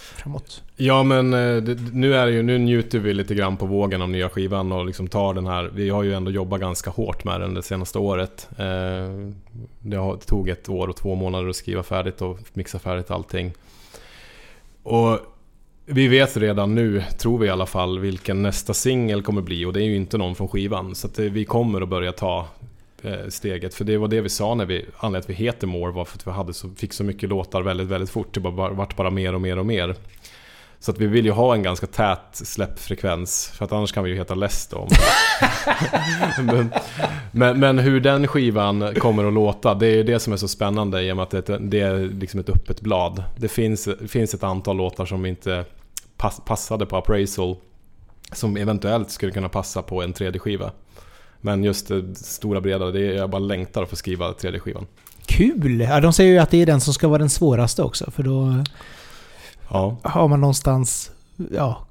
[0.04, 0.62] framåt?
[0.76, 4.02] Ja men eh, det, nu är det ju, nu njuter vi lite grann på vågen
[4.02, 7.24] av nya skivan och liksom tar den här, vi har ju ändå jobbat ganska hårt
[7.24, 8.48] med den det senaste året.
[8.58, 9.30] Eh,
[9.78, 13.52] det tog ett år och två månader att skriva färdigt och mixa färdigt allting.
[14.82, 15.18] Och
[15.86, 19.72] vi vet redan nu, tror vi i alla fall, vilken nästa singel kommer bli och
[19.72, 20.94] det är ju inte någon från skivan.
[20.94, 22.48] Så att eh, vi kommer att börja ta
[23.04, 23.74] Eh, steget.
[23.74, 26.18] För det var det vi sa när vi, anledningen att vi heter More var för
[26.18, 28.34] att vi hade så, fick så mycket låtar väldigt, väldigt fort.
[28.34, 29.94] Det bara, vart bara mer och mer och mer.
[30.78, 33.52] Så att vi vill ju ha en ganska tät släppfrekvens.
[33.54, 34.88] För att annars kan vi ju heta Less då.
[36.42, 36.70] men,
[37.32, 41.02] men, men hur den skivan kommer att låta, det är det som är så spännande
[41.02, 43.24] i och med att det, det är liksom ett öppet blad.
[43.36, 45.64] Det finns, finns ett antal låtar som inte
[46.16, 47.56] pass, passade på Appraisal.
[48.32, 50.70] Som eventuellt skulle kunna passa på en 3D-skiva.
[51.44, 54.86] Men just det stora breda, det är, jag bara längtar att få skriva 3D-skivan.
[55.26, 55.80] Kul!
[55.80, 58.10] Ja, de säger ju att det är den som ska vara den svåraste också.
[58.10, 58.64] För då
[59.70, 59.96] Ja.
[60.02, 61.10] har man någonstans...
[61.52, 61.86] Ja,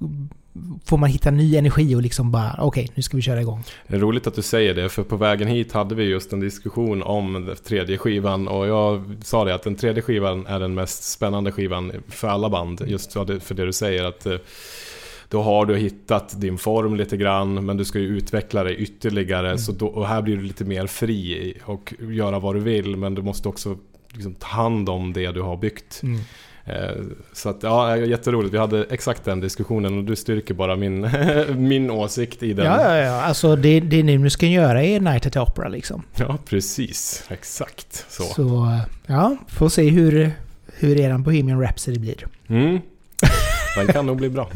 [0.86, 3.64] får man hitta ny energi och liksom bara okej, nu ska vi köra igång.
[3.88, 6.40] Det är roligt att du säger det, för på vägen hit hade vi just en
[6.40, 11.04] diskussion om tredje skivan och jag sa det att den tredje skivan är den mest
[11.04, 12.82] spännande skivan för alla band.
[12.88, 14.36] Just för det, för det du säger att eh,
[15.30, 19.58] då har du hittat din form lite grann men du ska ju utveckla dig ytterligare
[19.58, 23.16] så då, och här blir du lite mer fri och göra vad du vill men
[23.16, 23.78] du måste också
[24.14, 26.02] liksom ta hand om det du har byggt.
[26.04, 26.20] Mm.
[26.66, 27.02] Eh,
[27.34, 28.54] Så att ja, jätteroligt.
[28.54, 31.10] Vi hade exakt den diskussionen och du styrker bara min,
[31.68, 32.66] min åsikt i den.
[32.66, 33.22] Ja, ja, ja.
[33.22, 36.04] Alltså det, det ni nu ska göra är Night at the Opera liksom.
[36.16, 37.24] Ja, precis.
[37.30, 38.24] Exakt så.
[38.24, 40.32] Så, ja, får se hur,
[40.66, 42.28] hur eran Bohemian Rhapsody blir.
[42.48, 42.80] Mm.
[43.76, 44.50] Den kan nog bli bra.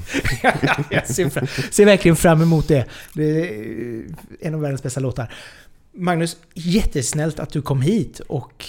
[0.89, 2.85] Jag ser, fram, ser verkligen fram emot det.
[3.13, 4.03] Det är
[4.41, 5.33] en av världens bästa låtar.
[5.93, 8.65] Magnus, jättesnällt att du kom hit och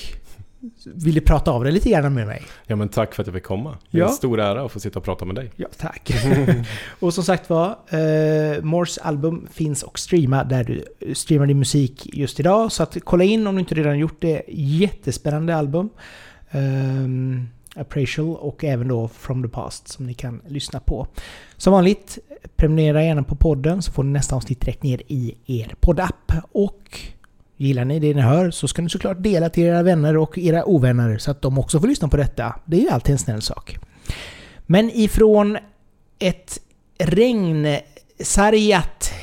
[0.85, 2.43] ville prata av dig lite grann med mig.
[2.67, 3.77] Ja, men tack för att jag fick komma.
[3.91, 4.09] Det är Ja.
[4.09, 5.51] en stor ära att få sitta och prata med dig.
[5.57, 6.11] Ja, tack.
[7.01, 10.85] och som sagt var, eh, Mors album finns och streama där du
[11.15, 12.73] streamar din musik just idag.
[12.73, 14.43] Så att kolla in om du inte redan gjort det.
[14.49, 15.89] Jättespännande album.
[16.51, 21.07] Um, Appracial och även då From the Past som ni kan lyssna på.
[21.57, 22.19] Som vanligt,
[22.57, 26.33] prenumerera gärna på podden så får ni nästa avsnitt direkt ner i er poddapp.
[26.53, 27.01] Och
[27.57, 30.65] gillar ni det ni hör så ska ni såklart dela till era vänner och era
[30.65, 32.55] ovänner så att de också får lyssna på detta.
[32.65, 33.79] Det är ju alltid en snäll sak.
[34.67, 35.59] Men ifrån
[36.19, 36.61] ett
[36.99, 37.79] regnsargat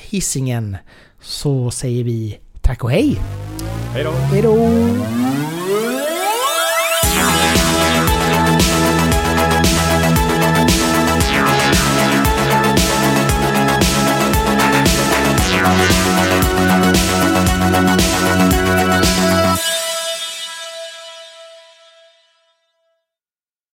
[0.09, 0.77] Hisingen
[1.21, 3.17] så säger vi tack och hej.
[3.93, 4.11] Hej då!
[4.11, 4.55] Hej då!